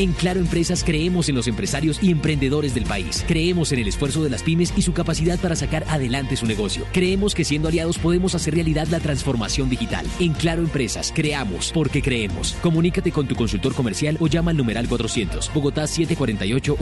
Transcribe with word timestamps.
En 0.00 0.12
Claro 0.12 0.40
Empresas 0.40 0.82
creemos 0.82 1.28
en 1.28 1.34
los 1.34 1.46
empresarios 1.46 2.02
y 2.02 2.10
emprendedores 2.10 2.74
del 2.74 2.84
país. 2.84 3.22
Creemos 3.28 3.70
en 3.72 3.80
el 3.80 3.88
esfuerzo 3.88 4.22
de 4.22 4.30
las 4.30 4.42
pymes 4.42 4.72
y 4.74 4.80
su 4.80 4.94
capacidad 4.94 5.38
para 5.38 5.54
sacar 5.54 5.84
adelante 5.88 6.36
su 6.36 6.46
negocio. 6.46 6.86
Creemos 6.90 7.34
que 7.34 7.44
siendo 7.44 7.68
aliados 7.68 7.98
podemos 7.98 8.34
hacer 8.34 8.54
realidad 8.54 8.86
la 8.86 9.00
transformación 9.00 9.68
digital. 9.68 10.06
En 10.18 10.32
Claro 10.32 10.62
Empresas 10.62 11.12
creamos 11.14 11.70
porque 11.74 12.00
creemos. 12.00 12.54
Comunícate 12.62 13.12
con 13.12 13.28
tu 13.28 13.34
consultor 13.34 13.74
comercial 13.74 14.16
o 14.20 14.26
llama 14.26 14.52
al 14.52 14.56
numeral 14.56 14.88
400 14.88 15.52
Bogotá 15.52 15.86
748 15.86 16.78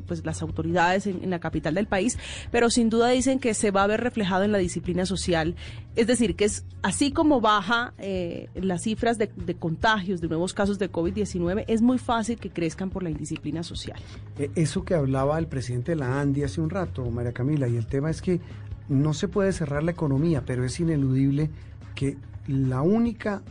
8888 0.00 0.04
pues 0.06 0.24
las 0.24 0.42
autoridades 0.42 1.06
en, 1.06 1.30
la 1.30 1.38
capital 1.38 1.74
del 1.74 1.86
país, 1.86 2.18
pero 2.50 2.70
sin 2.70 2.90
duda 2.90 3.08
dicen 3.08 3.38
que 3.38 3.54
se 3.54 3.70
va 3.70 3.84
a 3.84 3.86
ver 3.86 4.00
reflejado 4.00 4.44
en 4.44 4.52
la 4.52 4.58
disciplina 4.58 5.06
social. 5.06 5.54
Es 5.96 6.06
decir, 6.06 6.36
que 6.36 6.44
es 6.44 6.64
así 6.82 7.12
como 7.12 7.40
baja 7.40 7.94
eh, 7.98 8.48
las 8.54 8.82
cifras 8.82 9.18
de, 9.18 9.30
de, 9.36 9.54
contagios, 9.54 10.20
de 10.20 10.28
nuevos 10.28 10.54
casos 10.54 10.78
de 10.78 10.90
COVID-19, 10.90 11.64
es 11.68 11.82
muy 11.82 11.98
fácil 11.98 12.38
que 12.38 12.50
crezcan 12.50 12.90
por 12.90 13.02
la 13.02 13.10
indisciplina 13.10 13.62
social. 13.62 14.00
Eh, 14.38 14.50
eso 14.54 14.84
que 14.84 14.94
hablaba 14.94 15.38
el 15.38 15.46
presidente 15.46 15.92
de 15.92 15.96
la 15.96 16.20
ANDI 16.20 16.44
hace 16.44 16.60
un 16.60 16.70
rato, 16.70 17.08
María 17.10 17.32
Camila, 17.32 17.68
y 17.68 17.76
el 17.76 17.86
tema 17.86 18.10
es 18.10 18.22
que 18.22 18.40
no 18.88 19.14
se 19.14 19.28
puede 19.28 19.52
cerrar 19.52 19.84
la 19.84 19.92
economía, 19.92 20.42
pero 20.44 20.64
es 20.64 20.80
ineludible 20.80 21.50
que 21.94 22.16
la 22.46 22.82
única 22.82 23.42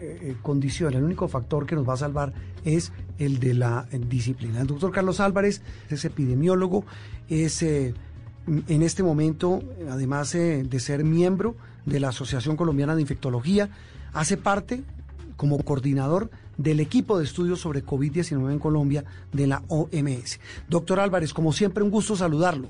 eh, 0.00 0.36
condición, 0.42 0.94
el 0.94 1.04
único 1.04 1.28
factor 1.28 1.66
que 1.66 1.74
nos 1.74 1.88
va 1.88 1.94
a 1.94 1.98
salvar 1.98 2.32
es 2.64 2.92
el 3.18 3.38
de 3.38 3.54
la 3.54 3.86
disciplina. 4.08 4.60
El 4.60 4.66
doctor 4.66 4.90
Carlos 4.92 5.20
Álvarez 5.20 5.62
es 5.88 6.04
epidemiólogo, 6.04 6.84
es 7.28 7.62
eh, 7.62 7.94
en 8.46 8.82
este 8.82 9.02
momento, 9.02 9.62
además 9.90 10.34
eh, 10.34 10.64
de 10.68 10.80
ser 10.80 11.04
miembro 11.04 11.56
de 11.84 12.00
la 12.00 12.08
Asociación 12.08 12.56
Colombiana 12.56 12.94
de 12.94 13.02
Infectología, 13.02 13.68
hace 14.12 14.36
parte 14.36 14.82
como 15.36 15.58
coordinador 15.62 16.30
del 16.56 16.80
equipo 16.80 17.18
de 17.18 17.24
estudios 17.24 17.60
sobre 17.60 17.84
COVID-19 17.84 18.52
en 18.52 18.58
Colombia 18.58 19.04
de 19.32 19.46
la 19.46 19.62
OMS. 19.68 20.40
Doctor 20.68 21.00
Álvarez, 21.00 21.32
como 21.32 21.52
siempre, 21.52 21.84
un 21.84 21.90
gusto 21.90 22.16
saludarlo. 22.16 22.68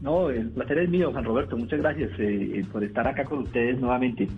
No, 0.00 0.28
el 0.28 0.50
placer 0.50 0.78
es 0.78 0.90
mío, 0.90 1.10
Juan 1.10 1.24
Roberto. 1.24 1.56
Muchas 1.56 1.80
gracias 1.80 2.10
eh, 2.18 2.64
por 2.70 2.84
estar 2.84 3.06
acá 3.06 3.24
con 3.24 3.40
ustedes 3.40 3.80
nuevamente. 3.80 4.28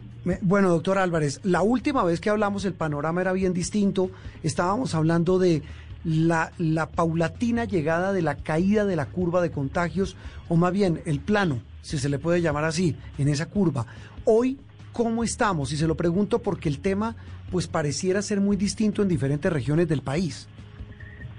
Bueno, 0.42 0.69
doctor 0.69 0.98
Álvarez, 0.98 1.41
la 1.42 1.62
última 1.62 2.05
vez 2.05 2.20
que 2.20 2.31
hablamos 2.31 2.64
el 2.64 2.75
panorama 2.75 3.20
era 3.20 3.33
bien 3.33 3.53
distinto. 3.53 4.11
Estábamos 4.42 4.95
hablando 4.95 5.39
de 5.39 5.62
la, 6.05 6.53
la 6.59 6.89
paulatina 6.89 7.64
llegada 7.64 8.12
de 8.12 8.23
la 8.23 8.36
caída 8.36 8.84
de 8.84 8.95
la 8.95 9.06
curva 9.06 9.42
de 9.42 9.51
contagios, 9.51 10.17
o 10.48 10.56
más 10.56 10.73
bien 10.73 11.01
el 11.06 11.19
plano, 11.19 11.61
si 11.83 11.98
se 11.98 12.09
le 12.09 12.20
puede 12.20 12.41
llamar 12.41 12.64
así, 12.64 12.97
en 13.19 13.29
esa 13.29 13.47
curva. 13.47 13.84
Hoy, 14.25 14.59
¿cómo 14.92 15.25
estamos? 15.25 15.73
Y 15.73 15.77
se 15.77 15.89
lo 15.89 15.97
pregunto 15.97 16.39
porque 16.39 16.69
el 16.69 16.79
tema 16.79 17.17
pues 17.51 17.67
pareciera 17.67 18.23
ser 18.23 18.41
muy 18.41 18.56
distinto 18.56 19.03
en 19.03 19.09
diferentes 19.09 19.53
regiones 19.53 19.89
del 19.89 20.03
país. 20.03 20.48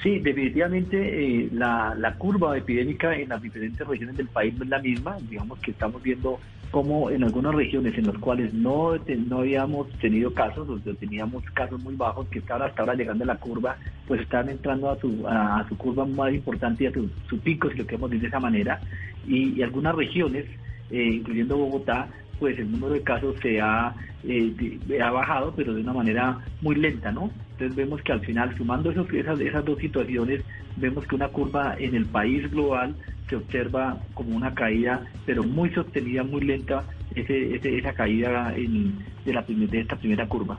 Sí, 0.01 0.19
definitivamente 0.19 0.97
eh, 0.97 1.49
la, 1.51 1.93
la, 1.97 2.15
curva 2.15 2.57
epidémica 2.57 3.13
en 3.15 3.29
las 3.29 3.41
diferentes 3.41 3.85
regiones 3.85 4.15
del 4.15 4.27
país 4.27 4.53
no 4.57 4.63
es 4.63 4.69
la 4.69 4.79
misma. 4.79 5.17
Digamos 5.29 5.59
que 5.59 5.71
estamos 5.71 6.01
viendo 6.01 6.39
cómo 6.71 7.09
en 7.09 7.23
algunas 7.23 7.53
regiones 7.53 7.97
en 7.97 8.07
las 8.07 8.17
cuales 8.17 8.53
no, 8.53 8.95
no 8.95 9.39
habíamos 9.39 9.89
tenido 9.99 10.33
casos, 10.33 10.69
o 10.69 10.79
teníamos 10.95 11.43
casos 11.51 11.81
muy 11.81 11.95
bajos 11.95 12.27
que 12.29 12.39
estaban 12.39 12.69
hasta 12.69 12.81
ahora 12.81 12.93
llegando 12.93 13.23
a 13.23 13.27
la 13.27 13.35
curva, 13.37 13.75
pues 14.07 14.21
están 14.21 14.49
entrando 14.49 14.89
a 14.89 14.99
su, 14.99 15.25
a, 15.27 15.65
su 15.67 15.77
curva 15.77 16.05
más 16.05 16.33
importante 16.33 16.83
y 16.83 16.87
a 16.87 16.93
su, 16.93 17.09
su, 17.27 17.39
pico, 17.39 17.69
si 17.69 17.77
lo 17.77 17.85
queremos 17.85 18.09
decir 18.09 18.21
de 18.21 18.27
esa 18.27 18.39
manera. 18.39 18.79
Y, 19.27 19.61
algunas 19.61 19.95
regiones, 19.95 20.45
eh, 20.91 21.03
incluyendo 21.15 21.57
Bogotá, 21.57 22.07
pues 22.39 22.57
el 22.57 22.71
número 22.71 22.93
de 22.93 23.03
casos 23.03 23.35
se 23.41 23.59
ha, 23.59 23.93
eh, 24.23 24.79
ha 25.03 25.11
bajado, 25.11 25.53
pero 25.55 25.73
de 25.73 25.81
una 25.81 25.93
manera 25.93 26.37
muy 26.61 26.75
lenta, 26.75 27.11
¿no? 27.11 27.31
Entonces 27.59 27.75
vemos 27.75 28.01
que 28.03 28.13
al 28.13 28.21
final, 28.21 28.55
sumando 28.55 28.89
esos, 28.89 29.11
esas, 29.11 29.37
esas 29.41 29.65
dos 29.65 29.77
situaciones, 29.79 30.41
vemos 30.77 31.05
que 31.05 31.15
una 31.15 31.27
curva 31.27 31.75
en 31.77 31.93
el 31.93 32.05
país 32.05 32.49
global 32.49 32.95
se 33.27 33.35
observa 33.35 34.01
como 34.13 34.33
una 34.33 34.53
caída, 34.53 35.05
pero 35.25 35.43
muy 35.43 35.69
sostenida, 35.71 36.23
muy 36.23 36.39
lenta, 36.39 36.85
ese, 37.13 37.53
ese, 37.53 37.77
esa 37.77 37.91
caída 37.91 38.55
en, 38.55 39.05
de, 39.25 39.33
la, 39.33 39.41
de 39.41 39.79
esta 39.81 39.97
primera 39.97 40.25
curva. 40.25 40.57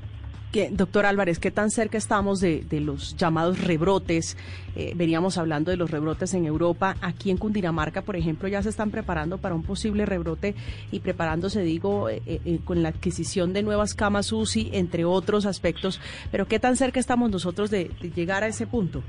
Doctor 0.72 1.06
Álvarez, 1.06 1.38
¿qué 1.38 1.52
tan 1.52 1.70
cerca 1.70 1.96
estamos 1.96 2.40
de, 2.40 2.64
de 2.68 2.80
los 2.80 3.16
llamados 3.16 3.62
rebrotes? 3.62 4.36
Eh, 4.74 4.94
veníamos 4.96 5.38
hablando 5.38 5.70
de 5.70 5.76
los 5.76 5.90
rebrotes 5.90 6.34
en 6.34 6.44
Europa. 6.44 6.96
Aquí 7.00 7.30
en 7.30 7.36
Cundinamarca, 7.36 8.02
por 8.02 8.16
ejemplo, 8.16 8.48
ya 8.48 8.60
se 8.60 8.68
están 8.68 8.90
preparando 8.90 9.38
para 9.38 9.54
un 9.54 9.62
posible 9.62 10.06
rebrote 10.06 10.56
y 10.90 10.98
preparándose, 11.00 11.62
digo, 11.62 12.08
eh, 12.08 12.20
eh, 12.26 12.58
con 12.64 12.82
la 12.82 12.88
adquisición 12.88 13.52
de 13.52 13.62
nuevas 13.62 13.94
camas 13.94 14.32
UCI, 14.32 14.70
entre 14.72 15.04
otros 15.04 15.46
aspectos. 15.46 16.00
Pero 16.32 16.46
¿qué 16.46 16.58
tan 16.58 16.74
cerca 16.74 16.98
estamos 16.98 17.30
nosotros 17.30 17.70
de, 17.70 17.90
de 18.00 18.10
llegar 18.10 18.42
a 18.42 18.48
ese 18.48 18.66
punto? 18.66 19.04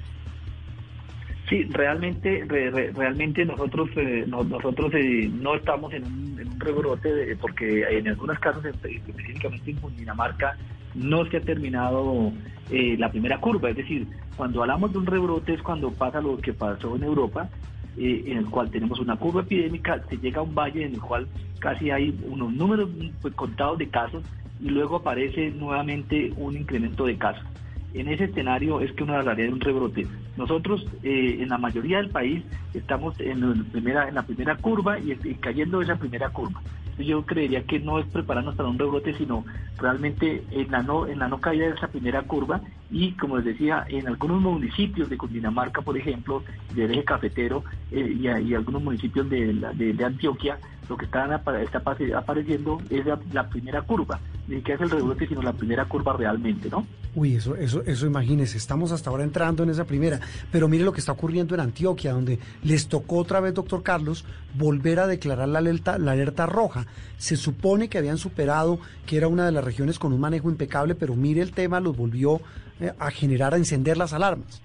Sí, 1.51 1.63
realmente, 1.65 2.45
re, 2.47 2.71
re, 2.71 2.91
realmente 2.93 3.43
nosotros 3.43 3.89
eh, 3.97 4.23
no, 4.25 4.41
nosotros 4.41 4.89
eh, 4.93 5.29
no 5.33 5.53
estamos 5.55 5.93
en 5.93 6.05
un, 6.05 6.59
rebrote 6.59 7.35
porque 7.41 7.83
en 7.89 8.07
algunos 8.07 8.39
casos, 8.39 8.63
específicamente 8.63 9.71
en 9.71 9.77
Cundinamarca, 9.77 10.55
no 10.95 11.25
se 11.25 11.37
ha 11.37 11.41
terminado 11.41 12.31
eh, 12.69 12.95
la 12.97 13.11
primera 13.11 13.39
curva. 13.39 13.69
Es 13.69 13.77
decir, 13.77 14.07
cuando 14.35 14.61
hablamos 14.61 14.91
de 14.91 14.99
un 14.99 15.05
rebrote 15.05 15.53
es 15.53 15.61
cuando 15.61 15.91
pasa 15.91 16.21
lo 16.21 16.37
que 16.37 16.53
pasó 16.53 16.95
en 16.95 17.03
Europa, 17.03 17.49
eh, 17.97 18.23
en 18.27 18.37
el 18.37 18.45
cual 18.45 18.71
tenemos 18.71 18.99
una 18.99 19.17
curva 19.17 19.41
epidémica, 19.41 20.01
se 20.09 20.17
llega 20.17 20.39
a 20.39 20.43
un 20.43 20.55
valle 20.55 20.85
en 20.85 20.93
el 20.93 21.01
cual 21.01 21.27
casi 21.59 21.91
hay 21.91 22.17
unos 22.27 22.53
números 22.53 22.89
pues, 23.21 23.33
contados 23.33 23.77
de 23.77 23.89
casos 23.89 24.23
y 24.61 24.69
luego 24.69 24.97
aparece 24.97 25.51
nuevamente 25.51 26.31
un 26.37 26.55
incremento 26.55 27.05
de 27.05 27.17
casos. 27.17 27.45
En 27.93 28.07
ese 28.07 28.25
escenario 28.25 28.79
es 28.79 28.93
que 28.93 29.03
uno 29.03 29.15
hablaría 29.15 29.45
de 29.45 29.51
un 29.51 29.59
rebrote. 29.59 30.07
Nosotros 30.37 30.87
eh, 31.03 31.39
en 31.41 31.49
la 31.49 31.57
mayoría 31.57 31.97
del 31.97 32.09
país 32.09 32.41
estamos 32.73 33.19
en 33.19 33.41
la 33.41 33.63
primera, 33.69 34.07
en 34.07 34.15
la 34.15 34.23
primera 34.23 34.55
curva 34.55 34.97
y, 34.97 35.11
y 35.11 35.35
cayendo 35.35 35.81
esa 35.81 35.97
primera 35.97 36.29
curva 36.29 36.61
yo 36.97 37.25
creería 37.25 37.63
que 37.63 37.79
no 37.79 37.99
es 37.99 38.05
prepararnos 38.05 38.55
para 38.55 38.69
un 38.69 38.79
rebrote, 38.79 39.13
sino 39.17 39.45
realmente 39.77 40.43
en 40.51 40.71
la 40.71 40.83
no, 40.83 41.07
en 41.07 41.19
la 41.19 41.27
no 41.27 41.39
caída 41.39 41.67
de 41.67 41.73
esa 41.73 41.87
primera 41.87 42.21
curva 42.23 42.61
y 42.89 43.13
como 43.13 43.37
les 43.37 43.45
decía, 43.45 43.85
en 43.87 44.07
algunos 44.07 44.41
municipios 44.41 45.09
de 45.09 45.17
Cundinamarca, 45.17 45.81
por 45.81 45.97
ejemplo, 45.97 46.43
del 46.75 46.91
eje 46.91 47.05
cafetero 47.05 47.63
eh, 47.89 48.17
y, 48.19 48.53
algunos 48.53 48.83
municipios 48.83 49.29
de, 49.29 49.53
de, 49.53 49.93
de, 49.93 50.05
Antioquia, 50.05 50.59
lo 50.91 50.97
que 50.97 51.05
están 51.05 51.31
está 51.31 51.81
apareciendo 52.17 52.81
es 52.89 53.05
la, 53.05 53.17
la 53.31 53.47
primera 53.47 53.81
curva, 53.81 54.19
ni 54.47 54.61
que 54.61 54.73
es 54.73 54.81
el 54.81 54.89
rebrote, 54.89 55.25
sino 55.25 55.41
la 55.41 55.53
primera 55.53 55.85
curva 55.85 56.17
realmente, 56.17 56.69
¿no? 56.69 56.85
Uy, 57.15 57.35
eso, 57.35 57.55
eso, 57.55 57.81
eso 57.85 58.05
imagínese, 58.05 58.57
estamos 58.57 58.91
hasta 58.91 59.09
ahora 59.09 59.23
entrando 59.23 59.63
en 59.63 59.69
esa 59.69 59.85
primera, 59.85 60.19
pero 60.51 60.67
mire 60.67 60.83
lo 60.83 60.91
que 60.91 60.99
está 60.99 61.13
ocurriendo 61.13 61.55
en 61.55 61.61
Antioquia, 61.61 62.11
donde 62.11 62.39
les 62.63 62.89
tocó 62.89 63.17
otra 63.19 63.39
vez, 63.39 63.53
doctor 63.53 63.83
Carlos, 63.83 64.25
volver 64.53 64.99
a 64.99 65.07
declarar 65.07 65.47
la 65.47 65.59
alerta, 65.59 65.97
la 65.97 66.11
alerta 66.11 66.45
roja. 66.45 66.85
Se 67.17 67.37
supone 67.37 67.87
que 67.87 67.97
habían 67.97 68.17
superado, 68.17 68.79
que 69.05 69.15
era 69.15 69.29
una 69.29 69.45
de 69.45 69.53
las 69.53 69.63
regiones 69.63 69.97
con 69.97 70.11
un 70.11 70.19
manejo 70.19 70.49
impecable, 70.49 70.93
pero 70.93 71.15
mire 71.15 71.41
el 71.41 71.51
tema, 71.53 71.79
los 71.79 71.95
volvió 71.95 72.41
eh, 72.81 72.91
a 72.99 73.11
generar, 73.11 73.53
a 73.53 73.57
encender 73.57 73.95
las 73.95 74.11
alarmas. 74.11 74.61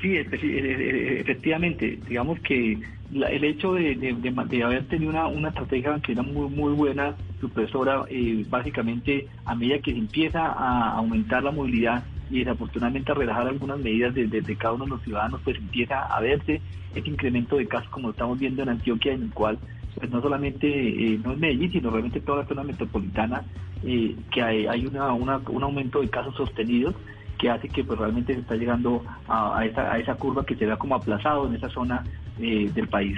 Sí, 0.00 0.16
efectivamente, 0.16 1.98
digamos 2.08 2.40
que 2.40 2.80
la, 3.12 3.28
el 3.28 3.44
hecho 3.44 3.74
de, 3.74 3.94
de, 3.96 4.62
haber 4.62 4.84
tenido 4.84 5.10
una, 5.10 5.26
una 5.26 5.48
estrategia 5.48 5.98
que 6.00 6.12
era 6.12 6.22
muy 6.22 6.48
muy 6.48 6.72
buena, 6.72 7.14
supresora, 7.40 8.04
eh, 8.08 8.44
básicamente 8.48 9.26
a 9.44 9.54
medida 9.54 9.78
que 9.78 9.92
se 9.92 9.98
empieza 9.98 10.46
a 10.46 10.96
aumentar 10.96 11.42
la 11.42 11.50
movilidad 11.50 12.04
y 12.30 12.40
desafortunadamente 12.40 13.10
a 13.10 13.16
relajar 13.16 13.48
algunas 13.48 13.80
medidas 13.80 14.14
de, 14.14 14.28
de, 14.28 14.56
cada 14.56 14.74
uno 14.74 14.84
de 14.84 14.90
los 14.90 15.02
ciudadanos, 15.02 15.40
pues 15.42 15.56
empieza 15.56 16.06
a 16.06 16.20
verse 16.20 16.60
este 16.94 17.10
incremento 17.10 17.56
de 17.56 17.66
casos 17.66 17.88
como 17.90 18.10
estamos 18.10 18.38
viendo 18.38 18.62
en 18.62 18.68
Antioquia, 18.68 19.12
en 19.12 19.24
el 19.24 19.30
cual 19.30 19.58
pues 19.96 20.08
no 20.10 20.22
solamente 20.22 20.68
eh, 20.68 21.20
no 21.22 21.32
es 21.32 21.38
Medellín, 21.38 21.72
sino 21.72 21.90
realmente 21.90 22.20
toda 22.20 22.42
la 22.42 22.48
zona 22.48 22.62
metropolitana, 22.62 23.42
eh, 23.82 24.14
que 24.30 24.42
hay, 24.42 24.66
hay 24.66 24.86
una, 24.86 25.12
una, 25.12 25.38
un 25.38 25.62
aumento 25.64 26.00
de 26.00 26.08
casos 26.08 26.36
sostenidos 26.36 26.94
que 27.38 27.50
hace 27.50 27.68
que 27.68 27.82
pues 27.82 27.98
realmente 27.98 28.34
se 28.34 28.40
está 28.40 28.54
llegando 28.54 29.02
a, 29.26 29.58
a, 29.58 29.64
esa, 29.64 29.92
a 29.92 29.98
esa 29.98 30.14
curva 30.14 30.44
que 30.44 30.54
se 30.54 30.66
vea 30.66 30.76
como 30.76 30.94
aplazado 30.94 31.46
en 31.48 31.54
esa 31.54 31.68
zona 31.70 32.04
eh, 32.40 32.70
del 32.74 32.88
país. 32.88 33.16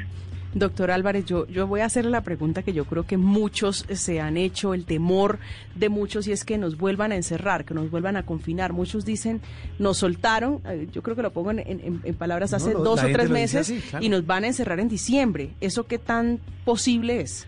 Doctor 0.55 0.91
Álvarez, 0.91 1.25
yo, 1.25 1.47
yo 1.47 1.67
voy 1.67 1.81
a 1.81 1.87
hacerle 1.87 2.11
la 2.11 2.21
pregunta 2.21 2.63
que 2.63 2.75
yo 2.75 2.85
creo 2.85 3.05
que 3.05 3.17
muchos 3.17 3.87
se 3.91 4.21
han 4.21 4.37
hecho, 4.37 4.75
el 4.75 4.85
temor 4.85 5.39
de 5.75 5.89
muchos, 5.89 6.29
y 6.29 6.33
es 6.33 6.45
que 6.45 6.59
nos 6.59 6.77
vuelvan 6.77 7.11
a 7.13 7.17
encerrar, 7.17 7.65
que 7.65 7.73
nos 7.73 7.91
vuelvan 7.91 8.17
a 8.17 8.25
confinar. 8.25 8.75
Muchos 8.75 9.07
dicen, 9.07 9.41
nos 9.79 9.99
soltaron, 9.99 10.61
eh, 10.67 10.89
yo 10.93 11.03
creo 11.03 11.17
que 11.17 11.23
lo 11.23 11.33
pongo 11.33 11.53
en, 11.53 12.01
palabras 12.19 12.53
hace 12.53 12.73
dos 12.75 13.03
o 13.03 13.07
tres 13.07 13.31
meses, 13.31 13.73
y 13.99 14.09
nos 14.11 14.27
van 14.27 14.45
a 14.45 14.49
encerrar 14.49 14.79
en 14.79 14.89
diciembre. 14.89 15.51
¿Eso 15.61 15.87
qué 15.87 15.99
tan 15.99 16.39
posible 16.65 17.23
es? 17.23 17.47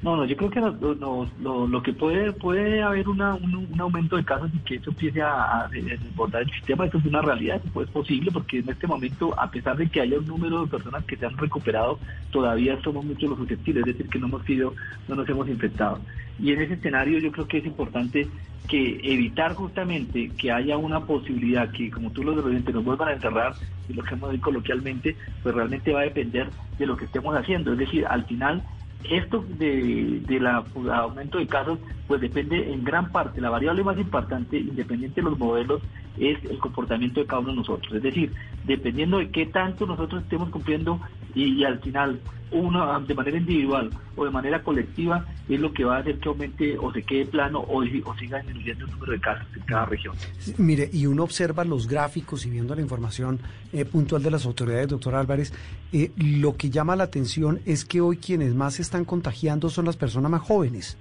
No, 0.00 0.16
no, 0.16 0.24
yo 0.24 0.36
creo 0.36 0.48
que 0.48 0.60
lo, 0.60 1.66
lo, 1.66 1.82
que 1.82 1.92
puede 1.92 2.32
puede 2.32 2.80
haber 2.82 3.08
una, 3.08 3.34
un, 3.34 3.68
aumento 3.80 4.16
de 4.16 4.24
casos 4.24 4.48
y 4.54 4.58
que 4.58 4.76
eso 4.76 4.90
empiece 4.90 5.20
a, 5.20 5.68
desbordar 5.72 6.42
el 6.42 6.50
sistema, 6.52 6.86
eso 6.86 6.98
es 6.98 7.06
una 7.06 7.20
realidad, 7.20 7.60
eso 7.64 7.82
es 7.82 7.90
posible, 7.90 8.30
porque 8.30 8.60
en 8.60 8.68
este 8.68 8.86
momento, 8.86 9.34
a 9.38 9.50
pesar 9.50 9.76
de 9.76 9.88
que 9.88 10.00
haya 10.00 10.18
un 10.18 10.26
número 10.26 10.64
de 10.64 10.70
personas 10.70 11.04
que 11.04 11.16
se 11.16 11.26
han 11.26 11.36
recuperado, 11.36 11.98
todavía 12.30 12.80
somos 12.82 13.04
muchos 13.04 13.28
los 13.28 13.38
susceptibles, 13.38 13.86
es 13.88 13.96
decir, 13.96 14.08
que 14.08 14.20
no 14.20 14.28
hemos 14.28 14.44
sido, 14.44 14.72
no 15.08 15.16
nos 15.16 15.28
hemos 15.28 15.48
infectado. 15.48 15.98
Y 16.38 16.52
en 16.52 16.62
ese 16.62 16.74
escenario 16.74 17.18
yo 17.18 17.32
creo 17.32 17.48
que 17.48 17.58
es 17.58 17.66
importante 17.66 18.28
que 18.68 19.00
evitar 19.02 19.54
justamente 19.54 20.30
que 20.38 20.52
haya 20.52 20.76
una 20.76 21.00
posibilidad 21.00 21.72
que, 21.72 21.90
como 21.90 22.12
tú 22.12 22.22
lo 22.22 22.40
dices, 22.40 22.72
nos 22.72 22.84
vuelvan 22.84 23.08
a 23.08 23.12
encerrar, 23.14 23.54
y 23.88 23.94
lo 23.94 24.04
que 24.04 24.14
hemos 24.14 24.30
dicho 24.30 24.44
coloquialmente, 24.44 25.16
pues 25.42 25.54
realmente 25.54 25.92
va 25.92 26.00
a 26.00 26.04
depender 26.04 26.48
de 26.78 26.86
lo 26.86 26.96
que 26.96 27.06
estemos 27.06 27.34
haciendo. 27.34 27.72
Es 27.72 27.78
decir, 27.78 28.06
al 28.06 28.24
final 28.26 28.62
esto 29.04 29.44
de, 29.58 30.20
del 30.26 30.46
aumento 30.46 31.38
de 31.38 31.46
casos, 31.46 31.78
pues 32.06 32.20
depende 32.20 32.72
en 32.72 32.84
gran 32.84 33.10
parte, 33.12 33.40
la 33.40 33.50
variable 33.50 33.84
más 33.84 33.98
importante, 33.98 34.58
independiente 34.58 35.20
de 35.20 35.30
los 35.30 35.38
modelos, 35.38 35.82
es 36.18 36.42
el 36.44 36.58
comportamiento 36.58 37.20
de 37.20 37.26
cada 37.26 37.40
uno 37.40 37.50
de 37.50 37.56
nosotros. 37.56 37.92
Es 37.94 38.02
decir, 38.02 38.32
dependiendo 38.64 39.18
de 39.18 39.30
qué 39.30 39.46
tanto 39.46 39.86
nosotros 39.86 40.22
estemos 40.22 40.50
cumpliendo 40.50 41.00
y, 41.38 41.64
al 41.64 41.78
final 41.80 42.20
uno 42.50 43.00
de 43.00 43.14
manera 43.14 43.36
individual 43.36 43.90
o 44.16 44.24
de 44.24 44.30
manera 44.30 44.62
colectiva 44.62 45.26
es 45.48 45.60
lo 45.60 45.70
que 45.72 45.84
va 45.84 45.96
a 45.96 46.00
hacer 46.00 46.18
que 46.18 46.28
aumente 46.30 46.78
o 46.78 46.90
se 46.92 47.02
quede 47.02 47.26
plano 47.26 47.60
o, 47.68 47.84
siga 47.84 48.38
disminuyendo 48.38 48.86
el 48.86 48.90
número 48.90 49.12
de 49.12 49.20
casos 49.20 49.46
en 49.54 49.62
cada 49.62 49.84
región. 49.84 50.14
mire, 50.56 50.88
y 50.90 51.06
uno 51.06 51.24
observa 51.24 51.64
los 51.64 51.86
gráficos 51.86 52.46
y 52.46 52.50
viendo 52.50 52.74
la 52.74 52.80
información 52.80 53.38
eh, 53.72 53.84
puntual 53.84 54.22
de 54.22 54.30
las 54.30 54.46
autoridades, 54.46 54.88
doctor 54.88 55.14
Álvarez, 55.14 55.52
eh, 55.92 56.10
lo 56.16 56.56
que 56.56 56.70
llama 56.70 56.96
la 56.96 57.04
atención 57.04 57.60
es 57.66 57.84
que 57.84 58.00
hoy 58.00 58.16
quienes 58.16 58.54
más 58.54 58.74
se 58.76 58.82
están 58.82 59.04
contagiando 59.04 59.68
son 59.68 59.84
las 59.84 59.96
personas 59.96 60.30
más 60.30 60.40
jóvenes. 60.40 60.96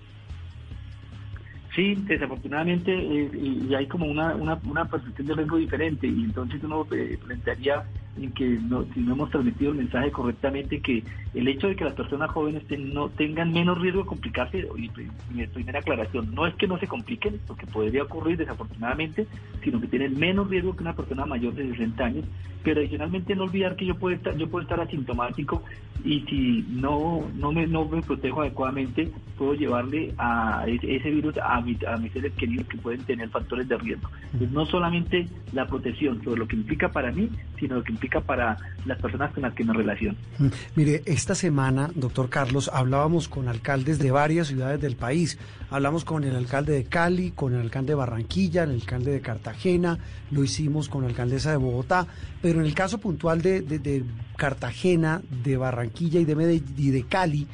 Sí, 1.78 1.94
desafortunadamente 2.08 2.92
eh, 2.92 3.30
y 3.70 3.76
hay 3.76 3.86
como 3.86 4.08
una, 4.08 4.36
una, 4.36 4.60
una 4.64 4.86
percepción 4.86 5.28
de 5.28 5.36
riesgo 5.36 5.58
diferente 5.58 6.08
y 6.08 6.24
entonces 6.24 6.64
uno 6.64 6.88
eh, 6.92 7.20
plantearía 7.24 7.84
en 8.22 8.32
que 8.32 8.46
no, 8.46 8.86
si 8.94 9.00
no 9.02 9.14
hemos 9.14 9.30
transmitido 9.30 9.72
el 9.72 9.78
mensaje 9.78 10.12
correctamente, 10.12 10.82
que 10.82 11.04
el 11.34 11.48
hecho 11.48 11.68
de 11.68 11.76
que 11.76 11.86
las 11.86 11.94
personas 11.94 12.32
jóvenes 12.32 12.64
no 12.80 13.10
tengan 13.10 13.52
menos 13.52 13.80
riesgo 13.80 14.02
de 14.02 14.08
complicarse, 14.08 14.68
y 14.78 14.92
mi 15.34 15.48
primera 15.48 15.80
aclaración, 15.80 16.34
no 16.34 16.48
es 16.48 16.56
que 16.56 16.68
no 16.68 16.78
se 16.80 16.88
compliquen, 16.88 17.40
lo 17.48 17.56
que 17.56 17.68
podría 17.68 18.04
ocurrir 18.04 18.38
desafortunadamente, 18.38 19.28
sino 19.64 19.80
que 19.80 19.88
tienen 19.88 20.18
menos 20.18 20.50
riesgo 20.50 20.76
que 20.76 20.84
una 20.84 20.96
persona 20.96 21.26
mayor 21.26 21.54
de 21.54 21.70
60 21.70 22.04
años, 22.04 22.26
pero 22.64 22.82
adicionalmente 22.82 23.36
no 23.36 23.44
olvidar 23.44 23.76
que 23.76 23.86
yo 23.86 23.96
puedo 23.96 24.16
estar, 24.16 24.36
yo 24.36 24.50
puedo 24.50 24.64
estar 24.64 24.80
asintomático 24.80 25.64
y 26.04 26.22
si 26.22 26.66
no, 26.70 27.28
no, 27.36 27.52
me, 27.52 27.68
no 27.68 27.86
me 27.86 28.02
protejo 28.02 28.42
adecuadamente, 28.42 29.12
puedo 29.38 29.54
llevarle 29.54 30.14
a 30.18 30.66
ese, 30.68 31.12
virus 31.12 31.38
a, 31.38 31.56
a 31.56 31.62
mis 31.62 31.80
seres 32.14 32.34
queridos 32.34 32.68
que 32.68 32.78
pueden 32.78 33.04
tener 33.04 33.30
factores 33.30 33.68
de 33.68 33.78
riesgo. 33.78 34.10
Entonces, 34.26 34.52
no 34.52 34.66
solamente 34.66 35.28
la 35.54 35.68
protección 35.68 36.24
sobre 36.24 36.40
lo 36.40 36.48
que 36.48 36.56
implica 36.56 36.90
para 36.90 37.12
mí, 37.12 37.30
sino 37.60 37.76
lo 37.76 37.84
que 37.84 37.92
implica 37.92 38.07
para 38.26 38.58
las 38.86 39.00
personas 39.00 39.34
con 39.34 39.44
las 39.44 39.54
que 39.54 39.64
me 39.64 39.74
relaciono. 39.74 40.18
Mm, 40.40 40.48
mire, 40.76 41.04
esta 41.06 41.36
semana, 41.36 41.90
doctor 41.96 42.30
Carlos, 42.30 42.70
hablábamos 42.74 43.28
con 43.28 43.48
alcaldes 43.48 44.00
de 44.00 44.12
varias 44.12 44.48
ciudades 44.48 44.80
del 44.82 44.96
país. 44.96 45.38
Hablamos 45.70 46.06
con 46.06 46.24
el 46.24 46.36
alcalde 46.36 46.74
de 46.74 46.86
Cali, 46.86 47.32
con 47.32 47.54
el 47.54 47.62
alcalde 47.62 47.92
de 47.92 47.96
Barranquilla, 47.96 48.64
el 48.64 48.72
alcalde 48.72 49.12
de 49.12 49.22
Cartagena, 49.22 49.98
lo 50.32 50.44
hicimos 50.44 50.90
con 50.90 51.04
la 51.04 51.10
alcaldesa 51.10 51.52
de 51.52 51.58
Bogotá, 51.58 52.08
pero 52.42 52.60
en 52.60 52.66
el 52.66 52.74
caso 52.74 53.00
puntual 53.00 53.42
de, 53.42 54.04
Cartagena, 54.38 55.22
de 55.44 55.58
Barranquilla 55.58 56.20
y 56.20 56.26
de, 56.26 56.36
Medellín, 56.36 56.74
y 56.78 56.92
de 56.92 57.04
Cali, 57.04 57.48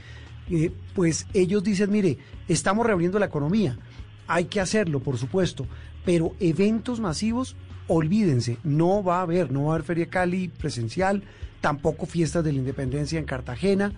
eh, 0.50 0.72
pues 0.94 1.28
ellos 1.34 1.64
dicen, 1.64 1.92
mire, 1.92 2.18
estamos 2.48 2.86
reabriendo 2.86 3.20
la 3.20 3.26
economía, 3.26 3.78
hay 4.28 4.46
que 4.46 4.60
hacerlo, 4.60 5.00
por 5.00 5.18
supuesto, 5.18 5.66
pero 6.06 6.34
eventos 6.40 7.00
masivos 7.00 7.56
olvídense, 7.88 8.58
no 8.64 9.04
va 9.04 9.20
a 9.20 9.22
haber, 9.24 9.52
no 9.52 9.66
va 9.66 9.72
a 9.72 9.76
haber 9.76 9.86
Feria 9.86 10.08
Cali 10.08 10.48
presencial, 10.48 11.24
tampoco 11.62 12.06
fiestas 12.06 12.44
de 12.44 12.52
la 12.52 12.60
independencia 12.60 13.20
en 13.20 13.26
Cartagena. 13.26 13.94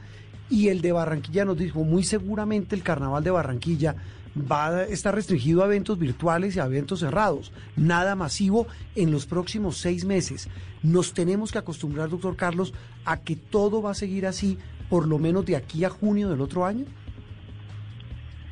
Y 0.50 0.68
el 0.68 0.82
de 0.82 0.92
Barranquilla 0.92 1.46
nos 1.46 1.58
dijo, 1.58 1.84
muy 1.84 2.04
seguramente 2.04 2.76
el 2.76 2.84
carnaval 2.84 3.24
de 3.24 3.32
Barranquilla 3.32 3.96
va 4.40 4.68
a 4.68 4.84
estar 4.84 5.16
restringido 5.16 5.64
a 5.64 5.66
eventos 5.66 5.98
virtuales 5.98 6.56
y 6.56 6.60
a 6.60 6.66
eventos 6.66 7.00
cerrados, 7.00 7.52
nada 7.76 8.16
masivo 8.16 8.68
en 8.96 9.12
los 9.12 9.26
próximos 9.26 9.78
seis 9.78 10.06
meses. 10.06 10.50
Nos 10.84 11.14
tenemos 11.14 11.52
que 11.52 11.58
acostumbrar, 11.58 12.10
doctor 12.10 12.36
Carlos, 12.36 12.74
a 13.06 13.18
que 13.18 13.36
todo 13.36 13.82
va 13.82 13.92
a 13.92 13.96
seguir 13.96 14.28
así, 14.28 14.58
por 14.90 15.08
lo 15.08 15.18
menos 15.18 15.46
de 15.46 15.56
aquí 15.56 15.84
a 15.84 15.90
junio 15.90 16.30
del 16.30 16.42
otro 16.42 16.66
año. 16.66 16.86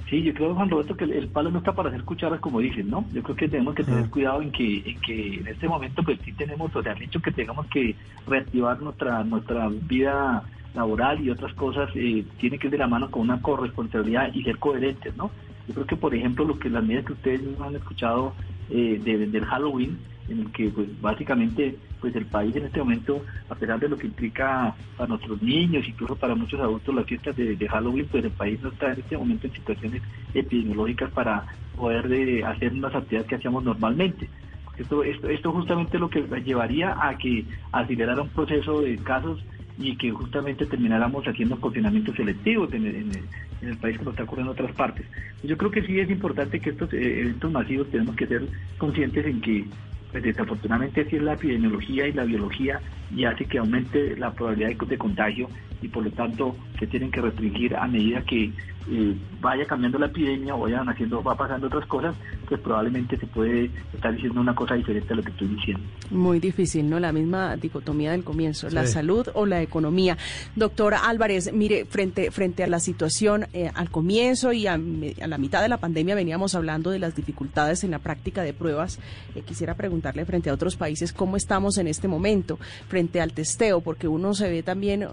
Sí, 0.10 0.22
yo 0.22 0.34
creo, 0.34 0.54
Juan 0.54 0.70
Roberto, 0.70 0.96
que 0.96 1.06
el, 1.06 1.28
palo 1.30 1.50
no 1.50 1.60
está 1.60 1.74
para 1.74 1.90
hacer 1.90 2.04
cucharas, 2.04 2.40
como 2.40 2.60
dicen, 2.60 2.90
¿no? 2.90 3.06
Yo 3.14 3.24
creo 3.24 3.36
que 3.36 3.48
tenemos 3.48 3.74
que 3.74 3.84
tener 3.84 4.10
cuidado 4.10 4.42
en 4.42 4.52
que, 4.52 4.84
en 4.86 5.00
que 5.00 5.36
en 5.36 5.48
este 5.48 5.68
momento, 5.68 6.04
pues 6.04 6.20
sí 6.24 6.34
tenemos, 6.34 6.76
o 6.76 6.84
sea, 6.84 6.92
han 6.92 7.00
dicho 7.00 7.22
que 7.22 7.32
tengamos 7.32 7.66
que 7.68 7.96
reactivar 8.28 8.82
nuestra, 8.82 9.24
nuestra 9.24 9.70
vida 9.70 10.44
laboral 10.76 11.22
y 11.22 11.30
otras 11.30 11.54
cosas, 11.54 11.90
eh, 11.96 12.26
tiene 12.38 12.58
que 12.58 12.68
ir 12.68 12.72
de 12.72 12.80
la 12.80 12.88
mano 12.88 13.10
con 13.10 13.22
una 13.24 13.42
corresponsabilidad 13.42 14.34
y 14.34 14.44
ser 14.44 14.58
coherentes, 14.58 15.16
¿no? 15.16 15.32
Yo 15.68 15.74
creo 15.76 15.88
que, 15.88 15.96
por 15.96 16.14
ejemplo, 16.14 16.44
lo 16.44 16.60
que 16.60 16.70
las 16.70 16.84
medidas 16.84 17.06
que 17.06 17.14
ustedes 17.14 17.42
han 17.62 17.76
escuchado 17.76 18.34
eh, 18.70 19.00
del 19.04 19.46
Halloween, 19.46 19.98
en 20.30 20.40
el 20.40 20.52
que 20.52 20.70
pues 20.70 20.88
básicamente 21.02 21.76
pues 22.00 22.16
el 22.16 22.26
país 22.26 22.56
en 22.56 22.66
este 22.66 22.80
momento, 22.80 23.24
a 23.50 23.56
pesar 23.56 23.80
de 23.80 23.90
lo 23.90 23.98
que 23.98 24.08
implica 24.08 24.76
para 24.98 25.08
nuestros 25.08 25.42
niños, 25.42 25.88
incluso 25.88 26.16
para 26.16 26.36
muchos 26.36 26.60
adultos 26.60 26.94
las 26.94 27.06
fiestas 27.06 27.36
de, 27.36 27.68
Halloween, 27.70 28.08
pues 28.12 28.24
el 28.26 28.32
país 28.32 28.62
no 28.62 28.70
está 28.70 28.92
en 28.92 29.00
este 29.00 29.18
momento 29.18 29.48
en 29.48 29.54
situaciones 29.54 30.02
epidemiológicas 30.34 31.12
para 31.12 31.46
poder 31.76 32.08
de 32.08 32.44
hacer 32.44 32.74
unas 32.74 32.94
actividades 32.94 33.28
que 33.28 33.36
hacíamos 33.36 33.64
normalmente. 33.64 34.30
Esto, 34.78 35.04
esto, 35.04 35.30
esto 35.30 35.52
justamente 35.52 36.00
lo 36.00 36.10
que 36.10 36.24
llevaría 36.44 36.96
a 37.00 37.18
que 37.18 37.46
acelerara 37.72 38.24
un 38.24 38.30
proceso 38.30 38.82
de 38.82 38.98
casos 38.98 39.44
y 39.78 39.96
que 39.96 40.12
justamente 40.12 40.66
termináramos 40.66 41.26
haciendo 41.26 41.60
confinamientos 41.60 42.16
selectivos 42.16 42.72
en 42.74 42.86
el, 42.86 42.96
en 42.96 43.70
el, 43.70 43.78
país 43.78 43.98
como 43.98 44.12
está 44.12 44.24
ocurriendo 44.24 44.52
en 44.52 44.60
otras 44.60 44.76
partes. 44.76 45.06
Yo 45.44 45.58
creo 45.58 45.72
que 45.72 45.84
sí 45.84 46.00
es 46.00 46.10
importante 46.10 46.60
que 46.60 46.72
estos 46.72 46.94
eh, 46.94 47.22
eventos 47.22 47.52
masivos 47.52 47.90
tenemos 47.90 48.16
que 48.16 48.28
ser 48.28 48.48
conscientes 48.78 49.26
en 49.26 49.42
que 49.42 49.66
pues 50.14 50.24
desafortunadamente 50.24 51.02
así 51.02 51.16
es 51.16 51.24
la 51.24 51.34
epidemiología 51.34 52.08
y 52.08 52.14
la 52.14 52.24
biología 52.24 52.80
y 53.10 53.26
hace 53.26 53.46
que 53.46 53.58
aumente 53.58 54.16
la 54.16 54.32
probabilidad 54.32 54.70
de, 54.88 54.98
contagio 54.98 55.50
y 55.84 55.90
por 55.90 56.04
lo 56.04 56.12
tanto 56.12 56.56
se 56.80 56.88
tienen 56.88 57.12
que 57.12 57.22
restringir 57.22 57.76
a 57.76 57.88
medida 57.88 58.22
que 58.22 58.52
eh, 58.90 59.16
vaya 59.40 59.66
cambiando 59.66 59.98
la 59.98 60.08
epidemia 60.08 60.56
o 60.56 60.62
vayan 60.62 60.88
haciendo, 60.90 61.22
va 61.24 61.36
pasando 61.36 61.68
otras 61.68 61.86
cosas, 61.86 62.16
pues 62.48 62.60
probablemente 62.60 63.18
se 63.18 63.28
puede 63.28 63.70
estar 63.94 64.14
diciendo 64.14 64.40
una 64.42 64.56
cosa 64.56 64.76
diferente 64.76 65.14
a 65.14 65.16
lo 65.16 65.24
que 65.24 65.32
estoy 65.32 65.48
diciendo. 65.50 65.84
Muy 66.12 66.40
difícil, 66.40 66.90
¿no? 66.90 67.00
La 67.00 67.12
misma 67.12 67.56
dicotomía 67.56 68.12
del 68.12 68.24
comienzo, 68.24 68.70
la 68.70 68.86
salud 68.86 69.28
o 69.34 69.46
la 69.46 69.62
economía. 69.62 70.18
Doctora 70.56 71.00
Álvarez, 71.08 71.52
mire, 71.54 71.86
frente, 71.86 72.32
frente 72.32 72.64
a 72.64 72.68
la 72.68 72.80
situación 72.80 73.48
eh, 73.54 73.70
al 73.74 73.90
comienzo 73.90 74.54
y 74.54 74.68
a, 74.68 74.78
la 74.78 75.38
mitad 75.38 75.62
de 75.62 75.70
la 75.70 75.78
pandemia 75.78 76.16
veníamos 76.16 76.56
hablando 76.56 76.90
de 76.90 77.00
las 77.00 77.16
dificultades 77.16 77.84
en 77.84 77.92
la 77.92 78.00
práctica 78.00 78.44
de 78.44 78.54
pruebas. 78.54 79.00
Eh, 79.36 79.42
quisiera 79.42 79.76
preguntarle 79.76 80.26
frente 80.26 80.50
a 80.50 80.54
otros 80.54 80.76
países 80.76 81.14
cómo 81.14 81.38
estamos 81.38 81.78
en 81.78 81.88
este 81.88 82.08
momento, 82.08 82.60
frente 82.88 83.22
al 83.22 83.34
testeo, 83.34 83.82
porque 83.82 84.08
uno 84.08 84.34
se 84.34 84.50
ve 84.50 84.64
también, 84.64 85.06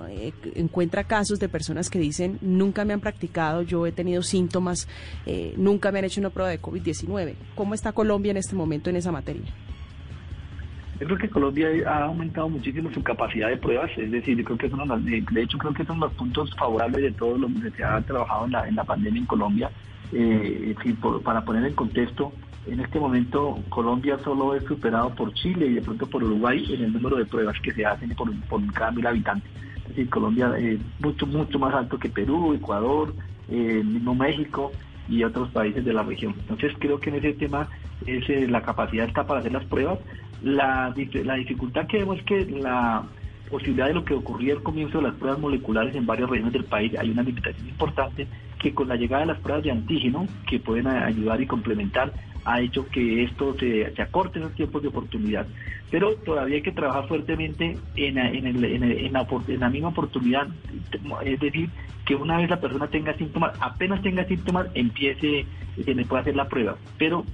encuentra 0.61 1.05
casos 1.05 1.39
de 1.39 1.49
personas 1.49 1.91
que 1.91 1.99
dicen, 1.99 2.39
nunca 2.41 2.85
me 2.85 2.93
han 2.93 3.01
practicado 3.01 3.63
yo 3.63 3.87
he 3.87 3.93
tenido 3.93 4.23
síntomas, 4.23 4.89
eh, 5.27 5.55
nunca 5.57 5.93
me 5.93 5.99
han 5.99 6.05
hecho 6.05 6.21
una 6.21 6.31
prueba 6.31 6.51
de 6.51 6.61
COVID-19. 6.61 7.35
¿Cómo 7.55 7.75
está 7.75 7.93
Colombia 7.93 8.31
en 8.31 8.37
este 8.37 8.55
momento 8.55 8.91
en 8.91 8.97
esa 8.97 9.13
materia? 9.13 9.51
Yo 11.01 11.07
creo 11.07 11.19
que 11.19 11.31
Colombia 11.31 11.69
ha 11.87 12.05
aumentado 12.05 12.49
muchísimo 12.51 12.93
su 12.93 13.03
capacidad 13.03 13.49
de 13.49 13.57
pruebas, 13.57 13.91
es 13.97 14.11
decir, 14.11 14.37
yo 14.37 14.45
creo 14.45 14.59
que 14.59 14.67
es 14.67 14.73
uno 14.73 14.99
de, 14.99 15.25
de 15.31 15.43
hecho 15.43 15.57
creo 15.57 15.73
que 15.73 15.85
son 15.87 15.99
los 15.99 16.13
puntos 16.13 16.55
favorables 16.57 17.03
de 17.03 17.13
todo 17.13 17.39
lo 17.39 17.49
que 17.49 17.71
se 17.71 17.83
ha 17.83 18.03
trabajado 18.03 18.45
en 18.45 18.53
la, 18.53 18.69
en 18.69 18.77
la 18.77 18.85
pandemia 18.85 19.21
en 19.21 19.27
Colombia. 19.27 19.71
Eh, 20.13 20.75
para 21.25 21.45
poner 21.45 21.65
en 21.65 21.75
contexto, 21.75 22.33
en 22.67 22.81
este 22.81 23.01
momento 23.01 23.59
Colombia 23.69 24.19
solo 24.23 24.55
es 24.55 24.65
superado 24.65 25.15
por 25.15 25.33
Chile 25.35 25.67
y 25.67 25.75
de 25.75 25.83
pronto 25.83 26.07
por 26.07 26.23
Uruguay 26.23 26.65
en 26.73 26.85
el 26.85 26.93
número 26.93 27.17
de 27.17 27.25
pruebas 27.25 27.59
que 27.61 27.73
se 27.73 27.85
hacen 27.85 28.15
por, 28.15 28.31
cada 28.73 28.91
mil 28.91 29.07
habitantes. 29.07 29.51
Es 29.83 29.89
decir, 29.89 30.11
Colombia 30.11 30.53
es 30.59 30.79
mucho, 31.01 31.27
mucho 31.27 31.59
más 31.59 31.75
alto 31.75 31.99
que 31.99 32.09
Perú, 32.09 32.55
Ecuador, 32.55 33.15
eh, 33.49 33.83
mismo 33.85 34.15
México 34.15 34.73
y 35.09 35.25
otros 35.25 35.51
países 35.51 35.85
de 35.85 35.93
la 35.93 36.03
región. 36.03 36.35
Entonces 36.39 36.73
creo 36.79 37.01
que 37.01 37.11
en 37.11 37.17
ese 37.17 37.33
tema 37.33 37.69
es, 38.07 38.29
eh, 38.29 38.47
la 38.49 38.63
capacidad 38.63 39.07
está 39.07 39.27
para 39.27 39.41
hacer 39.41 39.53
las 39.53 39.65
pruebas. 39.65 39.99
La, 40.43 40.95
la 41.25 41.35
dificultad 41.35 41.87
que 41.87 41.99
vemos 41.99 42.19
es 42.19 42.25
que 42.25 42.45
la, 42.47 43.05
posibilidad 43.51 43.89
de 43.89 43.95
lo 43.95 44.05
que 44.05 44.15
ocurría 44.15 44.55
al 44.55 44.63
comienzo 44.63 44.99
de 44.99 45.05
las 45.05 45.15
pruebas 45.15 45.41
moleculares 45.41 45.95
en 45.95 46.07
varias 46.07 46.31
regiones 46.31 46.53
del 46.53 46.65
país, 46.65 46.93
hay 46.97 47.11
una 47.11 47.23
limitación 47.23 47.69
importante 47.69 48.27
que 48.59 48.73
con 48.73 48.89
la 48.89 48.97
llegada 48.97 49.23
de 49.23 49.33
las 49.33 49.41
pruebas 49.41 49.65
de 49.65 49.73
antígeno, 49.73 50.27
que 50.49 50.61
pueden 50.61 50.87
ayudar 50.87 51.41
y 51.41 51.47
complementar, 51.47 52.13
ha 52.51 52.61
hecho 52.61 52.87
que 52.89 53.25
esto 53.25 53.55
se, 53.59 53.95
se 53.95 54.03
acorte 54.03 54.41
los 54.41 54.55
tiempos 54.55 54.83
de 54.83 54.89
oportunidad. 54.89 55.47
Pero 55.91 56.15
todavía 56.17 56.57
hay 56.57 56.63
que 56.63 56.73
trabajar 56.73 57.07
fuertemente 57.09 57.77
en, 57.97 58.19
en, 58.19 58.47
el, 58.47 58.65
en, 58.65 59.13
la, 59.13 59.69
misma 59.69 59.89
oportunidad, 59.89 60.49
es 61.25 61.41
decir, 61.41 61.69
que 62.05 62.15
una 62.15 62.39
vez 62.39 62.51
la 62.51 62.61
persona 62.61 62.87
tenga 62.89 63.15
síntomas, 63.15 63.53
apenas 63.61 64.03
tenga 64.03 64.25
síntomas, 64.25 64.69
empiece, 64.75 65.47
se 65.85 65.95
le 65.95 66.05
puede 66.05 66.23
hacer 66.23 66.37
la 66.37 66.49
prueba. 66.49 66.77
Pero 66.99 67.25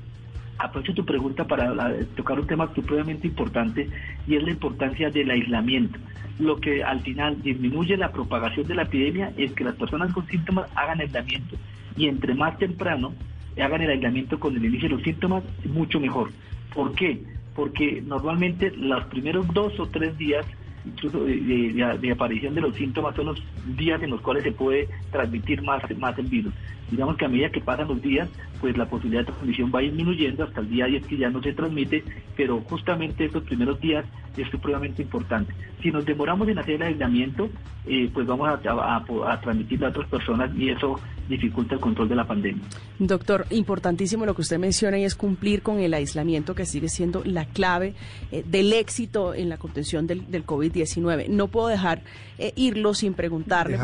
aprovecho 0.58 0.94
tu 0.94 1.04
pregunta 1.04 1.44
para 1.44 1.94
tocar 2.14 2.40
un 2.40 2.46
tema 2.46 2.70
supremamente 2.75 3.26
importante 3.26 3.88
y 4.26 4.37
es 4.37 4.42
la 4.42 4.50
importancia 4.50 5.11
del 5.11 5.30
aislamiento. 5.30 5.99
Lo 6.38 6.56
que 6.56 6.82
al 6.82 7.00
final 7.00 7.42
disminuye 7.42 7.96
la 7.96 8.12
propagación 8.12 8.66
de 8.66 8.75
la 8.75 8.82
epidemia 8.82 9.32
es 9.37 9.52
que 9.52 9.64
las 9.64 9.76
personas 9.76 10.12
con 10.12 10.26
síntomas 10.26 10.70
hagan 10.75 11.00
aislamiento 11.00 11.56
y 11.96 12.08
entre 12.08 12.35
más 12.35 12.58
temprano 12.58 13.14
hagan 13.62 13.82
el 13.82 13.90
aislamiento 13.90 14.38
con 14.38 14.56
el 14.56 14.64
inicio 14.64 14.88
de 14.88 14.94
los 14.96 15.02
síntomas, 15.02 15.44
mucho 15.64 16.00
mejor. 16.00 16.30
¿Por 16.75 16.94
qué? 16.94 17.22
Porque 17.54 18.02
normalmente 18.04 18.70
los 18.76 19.04
primeros 19.04 19.46
dos 19.52 19.78
o 19.80 19.86
tres 19.86 20.16
días 20.18 20.46
incluso 20.86 21.25
de, 21.25 22.10
aparición 22.12 22.54
de 22.54 22.60
los 22.60 22.75
síntomas 22.76 23.14
son 23.16 23.26
los 23.26 23.42
días 23.76 24.02
en 24.02 24.10
los 24.10 24.20
cuales 24.20 24.44
se 24.44 24.52
puede 24.52 24.88
transmitir 25.10 25.62
más, 25.62 25.82
más 25.98 26.16
el 26.18 26.26
virus. 26.26 26.54
Digamos 26.90 27.16
que 27.16 27.25
a 27.25 27.28
medida 27.28 27.50
que 27.50 27.60
pasan 27.60 27.88
los 27.88 28.00
días, 28.00 28.28
pues 28.60 28.76
la 28.76 28.88
posibilidad 28.88 29.22
de 29.22 29.32
transmisión 29.32 29.72
va 29.75 29.80
disminuyendo 29.80 30.44
hasta 30.44 30.60
el 30.60 30.68
día 30.68 30.86
10 30.86 31.06
que 31.06 31.16
ya 31.16 31.30
no 31.30 31.42
se 31.42 31.52
transmite, 31.52 32.04
pero 32.36 32.60
justamente 32.60 33.25
estos 33.25 33.42
primeros 33.44 33.80
días 33.80 34.04
es 34.36 34.48
supremamente 34.50 35.02
importante. 35.02 35.52
Si 35.82 35.90
nos 35.90 36.04
demoramos 36.04 36.48
en 36.48 36.58
hacer 36.58 36.75
el 36.76 36.82
aislamiento, 36.82 37.48
eh, 37.86 38.10
pues 38.12 38.26
vamos 38.26 38.48
a, 38.48 38.54
a, 38.54 39.40
transmitir 39.40 39.84
a 39.84 39.88
otras 39.88 40.08
personas 40.08 40.50
y 40.56 40.70
eso 40.70 40.98
dificulta 41.28 41.75
el 41.75 41.80
control 41.80 42.08
de 42.08 42.16
la 42.16 42.26
pandemia. 42.26 42.62
Doctor, 42.98 43.46
importantísimo 43.50 44.26
lo 44.26 44.34
que 44.34 44.42
usted 44.42 44.58
menciona 44.58 44.98
y 44.98 45.04
es 45.04 45.14
cumplir 45.14 45.62
con 45.62 45.80
el 45.80 45.94
aislamiento 45.94 46.54
que 46.54 46.66
sigue 46.66 46.88
siendo 46.88 47.22
la 47.25 47.44
clave 47.46 47.94
eh, 48.30 48.44
del 48.46 48.72
éxito 48.72 49.34
en 49.34 49.48
la 49.48 49.56
contención 49.56 50.06
del, 50.06 50.30
del 50.30 50.46
COVID-19. 50.46 51.28
No 51.28 51.48
puedo 51.48 51.68
dejar 51.68 52.02
eh, 52.38 52.52
irlo 52.56 52.94
sin 52.94 53.14
preguntarle. 53.14 53.78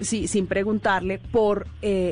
¿sí? 0.00 0.26
sin 0.26 0.46
preguntarle 0.46 1.18
por 1.18 1.66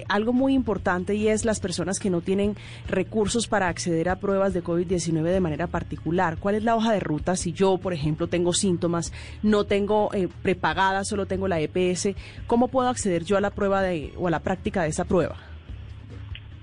algo 0.09 0.33
muy 0.33 0.55
importante 0.55 1.15
y 1.15 1.29
es 1.29 1.45
las 1.45 1.61
personas 1.61 1.70
que 2.01 2.11
no 2.11 2.21
tienen 2.21 2.57
recursos 2.89 3.47
para 3.47 3.69
acceder 3.69 4.09
a 4.09 4.17
pruebas 4.17 4.55
de 4.55 4.63
COVID-19 4.63 5.23
de 5.23 5.41
manera 5.41 5.67
particular. 5.67 6.37
¿Cuál 6.39 6.57
es 6.57 6.65
la 6.65 6.77
hoja 6.77 6.93
de 6.93 7.01
ruta 7.01 7.37
si 7.37 7.53
yo, 7.53 7.79
por 7.79 7.93
ejemplo, 7.93 8.27
tengo 8.27 8.53
síntomas, 8.53 9.13
no 9.43 9.65
tengo 9.65 10.13
eh, 10.15 10.29
prepagada, 10.43 11.05
solo 11.05 11.27
tengo 11.27 11.49
la 11.49 11.61
EPS? 11.61 12.15
¿Cómo 12.47 12.69
puedo 12.69 12.89
acceder 12.89 13.25
yo 13.25 13.37
a 13.37 13.41
la 13.41 13.51
prueba 13.51 13.83
de, 13.83 14.13
o 14.17 14.29
a 14.29 14.31
la 14.31 14.41
práctica 14.41 14.83
de 14.83 14.89
esa 14.89 15.05
prueba? 15.05 15.37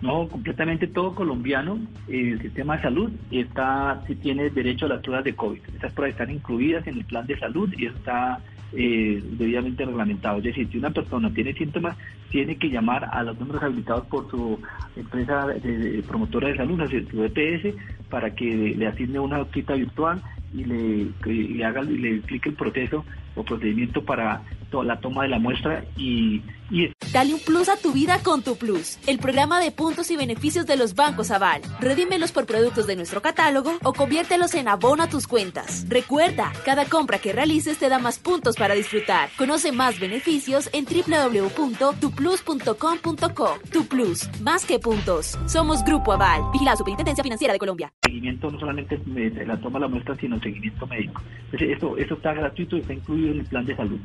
No, 0.02 0.28
completamente 0.28 0.88
todo 0.88 1.16
colombiano, 1.16 1.80
el 2.08 2.40
sistema 2.40 2.78
de 2.78 2.84
salud 2.84 3.12
está, 3.32 4.04
si 4.06 4.16
tiene 4.16 4.52
derecho 4.52 4.86
a 4.86 4.90
las 4.90 5.02
pruebas 5.02 5.26
de 5.26 5.34
COVID. 5.34 5.60
Esas 5.76 5.92
pruebas 5.92 6.20
están 6.20 6.36
incluidas 6.36 6.86
en 6.86 6.98
el 6.98 7.06
plan 7.06 7.26
de 7.26 7.40
salud 7.40 7.74
y 7.76 7.88
está 7.88 8.40
eh, 8.74 9.24
debidamente 9.24 9.86
reglamentado. 9.86 10.38
Es 10.38 10.44
decir, 10.44 10.70
si 10.72 10.78
una 10.78 10.92
persona 10.92 11.34
tiene 11.34 11.54
síntomas, 11.54 11.98
tiene 12.30 12.58
que 12.58 12.70
llamar 12.70 13.10
a 13.12 13.24
los 13.24 13.40
números 13.40 13.64
habilitados 13.64 14.06
por 14.08 14.30
su 14.30 14.60
empresa 14.96 15.48
de, 15.48 16.04
promotora 16.08 16.50
de 16.50 16.58
salud, 16.58 16.82
su 17.10 17.24
EPS, 17.24 17.76
para 18.10 18.34
que 18.34 18.76
le 18.78 18.88
asigne 18.88 19.20
una 19.20 19.44
cita 19.46 19.74
virtual 19.74 20.22
y 20.54 20.64
le, 20.64 21.08
le 21.26 21.66
haga 21.66 21.84
y 21.84 21.98
le 21.98 22.16
explique 22.18 22.50
el 22.50 22.56
proceso 22.56 23.06
o 23.36 23.44
procedimiento 23.44 24.04
para 24.04 24.42
la 24.84 25.00
toma 25.00 25.24
de 25.24 25.30
la 25.30 25.40
muestra 25.40 25.84
y, 25.96 26.42
y, 26.70 26.92
Dale 27.14 27.34
un 27.34 27.40
plus 27.40 27.70
a 27.70 27.78
tu 27.78 27.94
vida 27.94 28.20
con 28.22 28.42
tu 28.42 28.58
plus, 28.58 29.00
el 29.08 29.18
programa 29.18 29.62
de 29.62 29.72
puntos 29.72 30.12
y 30.12 30.18
beneficios 30.18 30.66
de 30.66 30.76
los 30.76 30.94
bancos 30.94 31.32
Aval. 31.32 31.62
Redímelos 31.80 32.34
por 32.34 32.46
productos 32.46 32.86
de 32.86 32.98
nuestro 32.98 33.22
catálogo 33.22 33.78
o 33.84 33.94
conviértelos 33.94 34.54
en 34.56 34.68
abono 34.68 35.04
a 35.04 35.10
tus 35.10 35.26
cuentas. 35.26 35.86
Recuerda, 35.88 36.52
cada 36.66 36.84
compra 36.86 37.20
que 37.20 37.32
realices 37.32 37.78
te 37.78 37.88
da 37.88 38.00
más 38.00 38.20
puntos 38.20 38.58
para 38.58 38.74
disfrutar. 38.74 39.30
Conoce 39.38 39.72
más 39.72 39.98
beneficios 40.00 40.70
en 40.74 40.86
www.tuplus.com.co. 40.86 43.60
Tu 43.72 43.88
Plus, 43.88 44.30
más 44.42 44.66
que 44.66 44.80
puntos. 44.80 45.40
Somos 45.46 45.86
Grupo 45.86 46.12
Aval, 46.12 46.42
vigila 46.52 46.76
Superintendencia 46.76 47.24
Financiera 47.24 47.54
de 47.54 47.60
Colombia. 47.60 47.94
Seguimiento 48.04 48.52
no 48.52 48.60
solamente 48.60 49.00
la 49.46 49.58
toma 49.62 49.80
de 49.80 49.86
la 49.86 49.88
muestra, 49.88 50.14
sino 50.18 50.38
seguimiento 50.42 50.86
médico. 50.88 51.22
Esto, 51.54 51.96
esto 51.98 52.16
está 52.16 52.34
gratuito 52.34 52.76
y 52.76 52.82
está 52.82 52.94
incluido 52.94 53.32
en 53.32 53.40
el 53.40 53.46
plan 53.46 53.66
de 53.66 53.78
salud. 53.78 54.00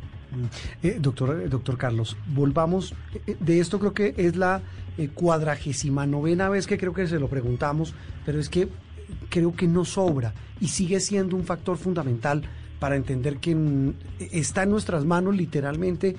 Eh, 0.83 0.97
doctor, 0.99 1.49
doctor 1.49 1.77
Carlos, 1.77 2.17
volvamos, 2.27 2.92
eh, 3.27 3.37
de 3.39 3.61
esto 3.61 3.79
creo 3.79 3.95
que 3.95 4.15
es 4.17 4.37
la 4.37 4.63
cuadragésima 5.15 6.07
novena 6.07 6.51
vez 6.51 6.67
que 6.67 6.77
creo 6.77 6.93
que 6.93 7.07
se 7.07 7.19
lo 7.19 7.29
preguntamos, 7.29 7.95
pero 8.27 8.39
es 8.39 8.51
que 8.51 8.69
creo 9.31 9.55
que 9.55 9.67
no 9.67 9.87
sobra 9.87 10.35
y 10.61 10.69
sigue 10.69 11.01
siendo 11.01 11.35
un 11.35 11.45
factor 11.45 11.79
fundamental 11.79 12.43
para 12.79 12.97
entender 12.97 13.39
que 13.39 13.55
mm, 13.55 13.95
está 14.33 14.65
en 14.65 14.71
nuestras 14.71 15.05
manos 15.07 15.35
literalmente 15.35 16.17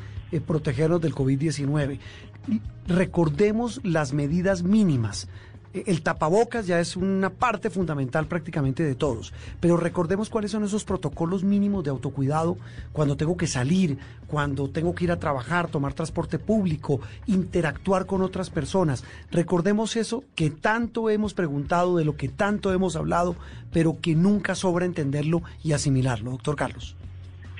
protegernos 0.47 1.01
del 1.01 1.13
COVID-19. 1.13 1.99
Recordemos 2.87 3.79
las 3.83 4.13
medidas 4.13 4.63
mínimas 4.63 5.27
el 5.73 6.01
tapabocas 6.01 6.67
ya 6.67 6.79
es 6.79 6.95
una 6.95 7.29
parte 7.31 7.69
fundamental 7.69 8.27
prácticamente 8.27 8.83
de 8.83 8.95
todos, 8.95 9.33
pero 9.59 9.77
recordemos 9.77 10.29
cuáles 10.29 10.51
son 10.51 10.63
esos 10.63 10.85
protocolos 10.85 11.43
mínimos 11.43 11.83
de 11.83 11.89
autocuidado 11.89 12.57
cuando 12.91 13.17
tengo 13.17 13.37
que 13.37 13.47
salir, 13.47 13.97
cuando 14.27 14.69
tengo 14.69 14.93
que 14.93 15.05
ir 15.05 15.11
a 15.11 15.19
trabajar, 15.19 15.69
tomar 15.69 15.93
transporte 15.93 16.39
público, 16.39 17.01
interactuar 17.25 18.05
con 18.05 18.21
otras 18.21 18.49
personas. 18.49 19.03
Recordemos 19.31 19.95
eso 19.95 20.23
que 20.35 20.49
tanto 20.49 21.09
hemos 21.09 21.33
preguntado, 21.33 21.97
de 21.97 22.05
lo 22.05 22.15
que 22.15 22.29
tanto 22.29 22.71
hemos 22.71 22.95
hablado, 22.95 23.35
pero 23.71 23.99
que 23.99 24.15
nunca 24.15 24.55
sobra 24.55 24.85
entenderlo 24.85 25.41
y 25.63 25.73
asimilarlo, 25.73 26.31
doctor 26.31 26.55
Carlos. 26.55 26.95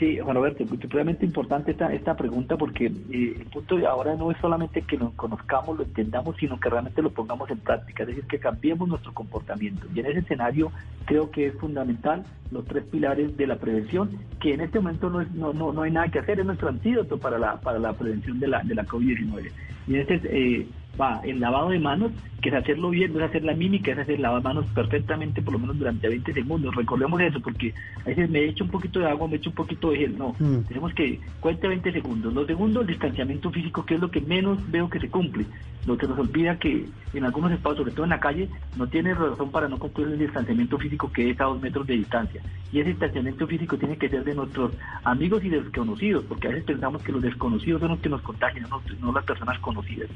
Sí, 0.04 0.20
Juan 0.20 0.36
Roberto, 0.36 0.66
realmente 0.90 1.26
importante 1.26 1.72
esta, 1.72 1.94
esta 1.94 2.14
pregunta 2.18 2.58
porque 2.58 2.88
eh, 2.88 3.36
el 3.40 3.46
punto 3.46 3.78
de 3.78 3.88
ahora 3.88 4.16
no 4.16 4.32
es 4.32 4.38
solamente 4.40 4.82
que 4.82 4.98
lo 4.98 5.12
conozcamos, 5.12 5.78
lo 5.78 5.86
entendamos, 5.86 6.36
sino 6.36 6.60
que 6.60 6.70
realmente 6.70 7.02
lo 7.02 7.10
pongamos 7.12 7.50
en 7.50 7.60
práctica, 7.60 8.04
es 8.04 8.10
decir, 8.10 8.26
que 8.26 8.38
cambiemos 8.38 8.90
nuestro 8.90 9.14
comportamiento. 9.14 9.88
Y 9.96 10.02
en 10.02 10.08
ese 10.08 10.20
escenario 10.20 10.74
creo 11.06 11.32
que 11.32 11.48
es 11.48 11.54
fundamental 11.58 12.26
los 12.52 12.66
tres 12.66 12.84
pilares 12.84 13.38
de 13.38 13.48
la 13.48 13.56
prevención, 13.56 14.10
que 14.42 14.54
en 14.54 14.60
este 14.60 14.82
momento 14.82 15.10
no, 15.10 15.22
es, 15.22 15.32
no, 15.32 15.54
no, 15.54 15.72
no 15.72 15.84
hay 15.84 15.92
nada 15.92 16.10
que 16.10 16.20
hacer, 16.20 16.38
es 16.38 16.46
nuestro 16.46 16.68
antídoto 16.68 17.18
para 17.18 17.40
la, 17.40 17.62
para 17.62 17.80
la 17.80 17.94
prevención 17.94 18.42
de 18.42 18.48
la, 18.50 18.62
de 18.62 18.76
la 18.76 18.86
COVID-19. 18.86 19.52
Y 19.88 19.96
ese 19.96 20.16
es 20.16 20.22
eh, 20.26 20.68
va 21.00 21.22
el 21.24 21.40
lavado 21.40 21.70
de 21.70 21.80
manos, 21.80 22.12
que 22.42 22.50
es 22.50 22.56
hacerlo 22.56 22.90
bien, 22.90 23.14
no 23.14 23.20
es 23.20 23.26
hacer 23.26 23.44
la 23.44 23.54
mímica, 23.54 23.92
es 23.92 23.98
hacer 23.98 24.20
lavar 24.20 24.44
manos 24.44 24.66
perfectamente, 24.76 25.42
por 25.42 25.54
lo 25.54 25.60
menos 25.60 25.80
durante 25.80 26.10
20 26.10 26.34
segundos. 26.34 26.76
Recordemos 26.76 27.20
eso, 27.22 27.40
porque 27.40 27.74
a 28.02 28.10
veces 28.10 28.30
me 28.30 28.44
echo 28.44 28.66
un 28.66 28.70
poquito 28.70 29.00
de 29.00 29.08
agua, 29.08 29.28
me 29.28 29.38
echo 29.38 29.50
un 29.50 29.56
poquito 29.56 29.92
de 29.92 29.98
gel. 29.98 30.18
No, 30.18 30.36
mm. 30.38 30.64
tenemos 30.68 30.94
que 30.94 31.20
cuente 31.40 31.68
20 31.68 31.92
segundos. 31.94 32.34
Lo 32.34 32.46
segundo, 32.46 32.82
el 32.82 32.88
distanciamiento 32.88 33.50
físico, 33.50 33.86
que 33.86 33.96
es 33.96 34.02
lo 34.02 34.12
que 34.12 34.22
menos 34.22 34.60
veo 34.70 34.90
que 34.90 35.00
se 35.00 35.10
cumple. 35.10 35.46
Lo 35.86 35.98
que 35.98 36.08
nos 36.08 36.18
olvida 36.18 36.58
que 36.58 36.86
en 37.14 37.26
algunos 37.26 37.52
espacios, 37.52 37.80
sobre 37.80 37.92
todo 37.92 38.04
en 38.04 38.12
la 38.12 38.20
calle, 38.20 38.50
no 38.78 38.88
tiene 38.88 39.14
razón 39.14 39.52
para 39.52 39.68
no 39.68 39.78
cumplir 39.78 40.08
el 40.08 40.20
distanciamiento 40.20 40.78
físico 40.78 41.12
que 41.12 41.30
es 41.30 41.40
a 41.42 41.46
dos 41.46 41.62
metros 41.62 41.88
de 41.88 41.96
distancia. 41.96 42.42
Y 42.72 42.80
ese 42.80 42.90
distanciamiento 42.90 43.48
físico 43.48 43.78
tiene 43.78 43.98
que 43.98 44.10
ser 44.10 44.24
de 44.24 44.34
nuestros 44.34 44.72
amigos 45.04 45.44
y 45.44 45.50
desconocidos, 45.50 46.26
porque 46.26 46.48
a 46.48 46.52
veces 46.52 46.66
pensamos 46.66 47.04
que 47.04 47.12
los 47.12 47.22
desconocidos 47.22 47.82
son 47.82 47.92
los 47.92 48.00
que 48.00 48.10
nos 48.10 48.22
contagian, 48.22 48.68
no, 48.70 48.82
no 49.00 49.12
las 49.12 49.26
personas 49.26 49.60
conocidas. 49.60 50.10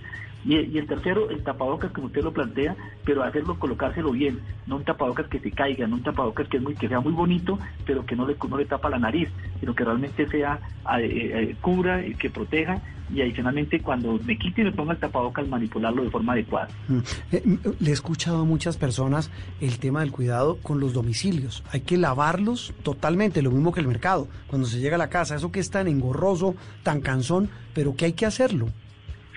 Y, 0.46 0.56
y, 0.72 0.78
el 0.78 0.88
tercero, 0.88 1.30
el 1.30 1.44
tapabocas, 1.44 1.92
como 1.92 2.08
usted 2.08 2.24
lo 2.24 2.34
plantea, 2.34 2.76
pero 3.06 3.24
hacerlo, 3.24 3.58
colocárselo 3.60 4.12
bien, 4.12 4.40
no 4.66 4.78
un 4.78 4.84
tapabocas 4.84 5.28
que 5.28 5.40
se 5.40 5.52
caiga, 5.52 5.88
no 5.88 5.96
un 5.96 6.04
tapabocas 6.04 6.48
que, 6.48 6.58
es 6.58 6.64
muy, 6.64 6.76
que 6.76 6.88
sea 6.88 7.00
muy 7.00 7.14
bonito, 7.14 7.60
pero 7.86 8.06
que 8.06 8.16
no 8.16 8.28
le, 8.28 8.36
no 8.50 8.58
le 8.58 8.66
tapa 8.66 8.90
la 8.90 9.00
nariz, 9.00 9.30
sino 9.60 9.76
que 9.76 9.84
realmente 9.84 10.28
sea, 10.28 10.60
eh, 11.00 11.06
eh, 11.34 11.56
cubra, 11.62 12.06
y 12.06 12.16
que 12.16 12.30
proteja, 12.30 12.82
y 13.14 13.22
adicionalmente 13.22 13.80
cuando 13.80 14.20
me 14.26 14.38
quite 14.38 14.62
y 14.62 14.66
me 14.66 14.72
ponga 14.72 14.94
el 14.94 15.00
tapabocas, 15.00 15.48
manipularlo 15.48 16.04
de 16.04 16.10
forma 16.10 16.34
adecuada. 16.34 16.68
Eh, 17.32 17.42
mm, 17.44 17.56
le 17.80 17.90
he 17.90 17.94
escuchado 17.94 18.42
a 18.42 18.46
muchas 18.46 18.78
personas 18.78 19.32
el 19.62 19.80
tema 19.80 20.02
del 20.02 20.12
cuidado 20.12 20.58
con 20.58 20.80
los 20.80 20.94
domicilios. 20.94 21.64
Hay 21.72 21.82
que 21.82 21.98
lavarlos 21.98 22.74
totalmente, 22.84 23.42
lo 23.42 23.52
mismo 23.52 23.74
que 23.74 23.80
el 23.80 23.88
mercado. 23.88 24.28
Cuando 24.48 24.68
se 24.68 24.80
llega 24.80 24.96
a 24.96 25.00
la 25.00 25.10
casa, 25.10 25.36
eso 25.36 25.52
que 25.52 25.60
es 25.60 25.70
tan 25.70 25.88
engorroso, 25.88 26.56
tan 26.84 27.02
cansón, 27.02 27.50
pero 27.74 27.96
que 27.96 28.06
hay 28.06 28.14
que 28.14 28.26
hacerlo. 28.26 28.68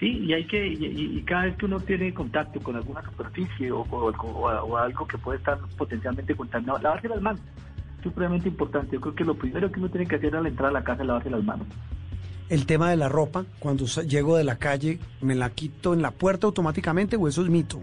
Sí, 0.00 0.24
y 0.26 0.32
hay 0.32 0.46
que 0.46 0.66
y, 0.66 1.22
cada 1.26 1.44
vez 1.44 1.56
que 1.56 1.66
uno 1.66 1.78
tiene 1.78 2.14
contacto 2.14 2.58
con 2.60 2.74
alguna 2.74 3.02
superficie 3.02 3.70
o, 3.70 3.82
o, 3.82 4.76
algo 4.78 5.06
que 5.06 5.18
puede 5.18 5.38
estar 5.38 5.58
potencialmente 5.76 6.34
contaminado, 6.34 6.78
lavarse 6.78 7.06
las 7.06 7.20
manos. 7.20 7.42
Es 7.98 8.02
supremamente 8.02 8.48
importante. 8.48 8.92
Yo 8.92 9.00
creo 9.02 9.14
que 9.14 9.24
lo 9.24 9.34
primero 9.34 9.70
que 9.70 9.78
uno 9.78 9.90
tiene 9.90 10.06
que 10.06 10.16
hacer 10.16 10.34
al 10.34 10.46
entrar 10.46 10.70
a 10.70 10.72
la 10.72 10.82
casa 10.82 11.02
es 11.02 11.06
lavarse 11.06 11.28
las 11.28 11.44
manos. 11.44 11.66
El 12.48 12.64
tema 12.64 12.88
de 12.88 12.96
la 12.96 13.10
ropa, 13.10 13.44
cuando 13.58 13.84
llego 13.84 14.38
de 14.38 14.44
la 14.44 14.56
calle, 14.56 14.98
¿me 15.20 15.34
la 15.34 15.50
quito 15.50 15.92
en 15.92 16.00
la 16.00 16.12
puerta 16.12 16.46
automáticamente 16.46 17.16
o 17.16 17.28
eso 17.28 17.42
es 17.42 17.50
mito? 17.50 17.82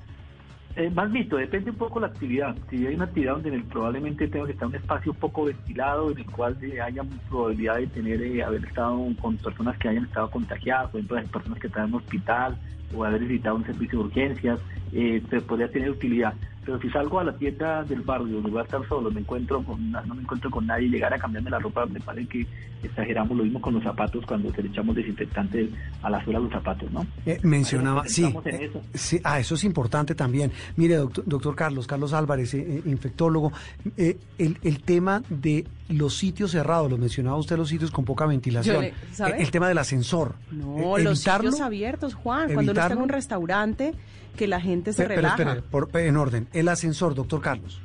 Eh, 0.80 0.92
más 0.92 1.12
visto, 1.12 1.38
depende 1.38 1.72
un 1.72 1.78
poco 1.78 2.00
la 2.00 2.06
actividad. 2.06 2.56
Si 2.70 2.86
hay 2.86 2.94
una 2.94 3.06
actividad 3.06 3.38
donde 3.38 3.60
probablemente 3.62 4.28
tenga 4.28 4.46
que 4.46 4.52
estar 4.52 4.68
un 4.68 4.76
espacio 4.76 5.12
poco 5.12 5.46
ventilado, 5.46 6.12
en 6.12 6.20
el 6.20 6.26
cual 6.28 6.56
haya 6.84 7.02
probabilidad 7.28 7.78
de 7.78 7.88
tener 7.88 8.22
eh, 8.22 8.44
haber 8.44 8.64
estado 8.64 9.08
con 9.20 9.38
personas 9.38 9.76
que 9.80 9.88
hayan 9.90 10.06
estado 10.06 10.30
contagiadas, 10.30 10.92
por 10.92 11.00
ejemplo, 11.00 11.18
las 11.18 11.30
personas 11.30 11.60
que 11.60 11.66
están 11.66 11.88
en 11.88 11.96
un 11.96 12.02
hospital 12.02 12.58
o 12.96 13.04
haber 13.04 13.24
visitado 13.24 13.56
un 13.56 13.66
servicio 13.66 13.98
de 13.98 14.06
urgencias, 14.06 14.60
eh, 14.94 15.20
podría 15.48 15.68
tener 15.68 15.90
utilidad. 15.90 16.36
Pero 16.68 16.82
si 16.82 16.90
salgo 16.90 17.22
a 17.22 17.24
la 17.24 17.32
tienda 17.32 17.82
del 17.86 18.02
barrio 18.02 18.28
donde 18.28 18.50
voy 18.50 18.60
a 18.60 18.64
estar 18.64 18.86
solo, 18.90 19.10
me 19.10 19.22
encuentro 19.22 19.64
con, 19.64 19.90
no 19.90 20.14
me 20.14 20.22
encuentro 20.22 20.52
con 20.52 20.68
nadie, 20.68 20.90
llegar 20.90 21.14
a 21.14 21.18
cambiarme 21.18 21.50
la 21.50 21.60
ropa, 21.60 21.86
me 21.86 22.02
parece 22.02 22.28
que 22.28 22.48
exageramos 22.84 23.38
lo 23.38 23.46
mismo 23.46 23.62
con 23.62 23.74
los 23.76 23.84
zapatos 23.84 24.26
cuando 24.26 24.52
se 24.52 24.62
le 24.62 24.68
echamos 24.68 24.94
desinfectante 24.94 25.70
a 26.04 26.10
la 26.10 26.22
suela 26.26 26.40
de 26.40 26.44
los 26.44 26.54
zapatos, 26.54 26.92
¿no? 26.92 27.08
Eh, 27.26 27.40
mencionaba, 27.42 28.06
sí, 28.06 28.36
eh, 28.44 28.70
sí, 28.94 29.18
ah, 29.24 29.40
eso 29.40 29.56
es 29.56 29.64
importante 29.64 30.14
también. 30.14 30.52
Mire, 30.76 30.98
doctor, 30.98 31.56
Carlos, 31.56 31.88
Carlos 31.88 32.12
Álvarez, 32.12 32.54
eh, 32.56 32.82
infectólogo, 32.84 33.54
el, 33.96 34.58
el 34.62 34.82
tema 34.82 35.24
de 35.30 35.66
los 35.90 36.18
sitios 36.18 36.52
cerrados, 36.52 36.90
lo 36.90 36.98
mencionaba 36.98 37.38
usted, 37.38 37.58
los 37.58 37.70
sitios 37.70 37.92
con 37.92 38.06
poca 38.06 38.26
ventilación. 38.26 38.92
El 39.38 39.52
tema 39.52 39.68
del 39.68 39.78
ascensor. 39.78 40.36
No, 40.52 40.98
los 40.98 41.20
sitios 41.20 41.62
abiertos, 41.62 42.14
Juan. 42.14 42.54
Cuando 42.54 42.72
uno 42.72 42.82
está 42.82 42.94
en 42.94 43.02
un 43.02 43.10
restaurante, 43.10 43.94
que 44.36 44.48
la 44.48 44.62
gente 44.62 44.94
se 44.94 45.06
relaja. 45.06 45.36
Pero 45.36 45.52
espere, 45.52 45.68
por, 45.70 45.90
en 45.98 46.18
orden. 46.18 46.48
El 46.54 46.68
ascensor, 46.70 47.16
doctor 47.16 47.42
Carlos. 47.42 47.82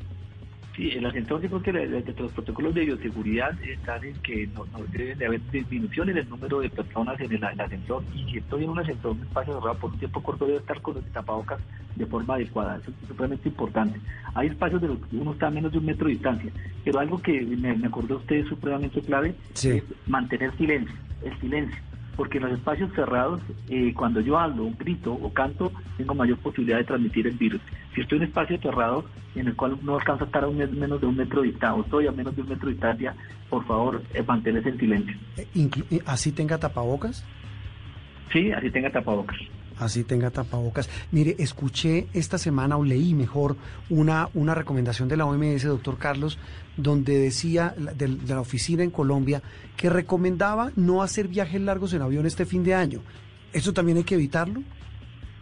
Sí, 0.75 0.88
el 0.91 1.05
ascensor, 1.05 1.43
yo 1.43 1.61
creo 1.61 1.62
que 1.62 2.12
los 2.19 2.33
protocolos 2.33 2.75
de 2.75 2.87
bioseguridad 2.87 3.52
están 3.62 4.02
en 4.05 4.14
que 4.23 4.47
no, 4.55 4.64
deben 4.91 5.19
de 5.19 5.26
haber 5.26 5.50
disminución 5.50 6.09
en 6.09 6.17
el 6.17 6.29
número 6.31 6.61
de 6.61 6.71
personas 6.71 7.21
en 7.21 7.31
el, 7.31 7.45
ascensor. 7.45 8.02
Y 8.14 8.25
si 8.31 8.38
estoy 8.38 8.64
en 8.64 8.71
un 8.71 8.79
ascensor, 8.79 9.12
un 9.12 9.23
espacio 9.23 9.55
cerrado 9.55 9.79
por 9.79 9.93
un 9.93 9.99
tiempo 9.99 10.23
corto, 10.23 10.47
debe 10.47 10.61
estar 10.61 10.81
con 10.81 10.95
los 10.95 11.05
tapabocas 11.12 11.61
de 11.95 12.07
forma 12.07 12.37
adecuada. 12.37 12.79
Eso 12.79 12.91
es 12.91 13.09
supremamente 13.09 13.50
importante. 13.50 14.00
Hay 14.35 14.49
espacios 14.49 14.81
de 14.81 14.88
los 14.88 14.99
que 14.99 15.17
uno 15.17 15.33
está 15.33 15.49
a 15.49 15.50
menos 15.50 15.73
de 15.73 15.79
un 15.79 15.85
metro 15.85 16.07
de 16.07 16.14
distancia, 16.14 16.50
pero 16.83 17.00
algo 17.00 17.21
que 17.21 17.43
me, 17.43 17.75
me 17.76 17.87
acordó 17.87 18.17
usted 18.17 18.47
supremamente 18.47 19.02
clave 19.02 19.35
es 19.62 19.85
mantener 20.07 20.57
silencio, 20.57 20.97
el 21.23 21.38
silencio 21.38 21.79
porque 22.16 22.38
en 22.38 22.45
los 22.45 22.52
espacios 22.52 22.92
cerrados, 22.95 23.40
eh, 23.69 23.92
cuando 23.95 24.21
yo 24.21 24.38
hablo, 24.38 24.71
grito 24.78 25.12
o 25.12 25.33
canto, 25.33 25.73
tengo 25.97 26.14
mayor 26.14 26.38
posibilidad 26.38 26.78
de 26.78 26.85
transmitir 26.85 27.26
el 27.26 27.37
virus. 27.37 27.61
Si 27.95 28.00
estoy 28.00 28.16
en 28.16 28.23
un 28.23 28.28
espacio 28.28 28.59
cerrado 28.59 29.04
en 29.35 29.49
el 29.49 29.57
cual 29.57 29.78
no 29.83 29.97
alcanzo 29.97 30.25
a 30.25 30.26
estar 30.26 30.45
a 30.45 30.49
un 30.49 30.59
menos 30.78 31.00
de 31.00 31.07
un 31.07 31.16
metro 31.16 31.42
de 31.42 31.49
distancia, 31.49 31.75
o 31.75 31.85
estoy 31.85 32.07
a 32.07 32.12
menos 32.12 32.37
de 32.37 32.42
un 32.42 32.49
metro 32.49 32.66
de 32.66 32.73
distancia, 32.73 33.14
por 33.49 33.66
favor, 33.66 34.02
eh, 34.14 34.23
manténse 34.26 34.69
en 34.69 34.78
silencio. 34.78 35.16
Eh, 35.37 36.00
¿Así 36.07 36.33
tenga 36.33 36.59
tapabocas? 36.59 37.25
Sí, 38.33 38.52
así 38.52 38.71
tenga 38.71 38.90
tapabocas 38.90 39.38
así 39.85 40.05
tenga 40.05 40.31
tapabocas. 40.31 40.89
Mire, 41.11 41.37
escuché 41.39 42.07
esta 42.12 42.39
semana 42.39 42.77
o 42.77 42.85
leí 42.85 43.15
mejor 43.15 43.57
una, 43.91 44.29
una 44.35 44.55
recomendación 44.55 45.09
de 45.09 45.17
la 45.17 45.27
OMS, 45.27 45.62
doctor 45.65 45.99
Carlos, 45.99 46.39
donde 46.77 47.19
decía 47.19 47.75
de, 47.77 48.09
de, 48.09 48.35
la 48.35 48.41
oficina 48.41 48.83
en 48.83 48.91
Colombia 48.91 49.43
que 49.77 49.91
recomendaba 49.91 50.73
no 50.77 51.03
hacer 51.03 51.29
viajes 51.29 51.61
largos 51.61 51.93
en 51.93 52.03
avión 52.03 52.27
este 52.27 52.47
fin 52.47 52.65
de 52.65 52.75
año. 52.75 53.01
¿Eso 53.53 53.73
también 53.73 53.99
hay 53.99 54.05
que 54.05 54.15
evitarlo? 54.15 54.62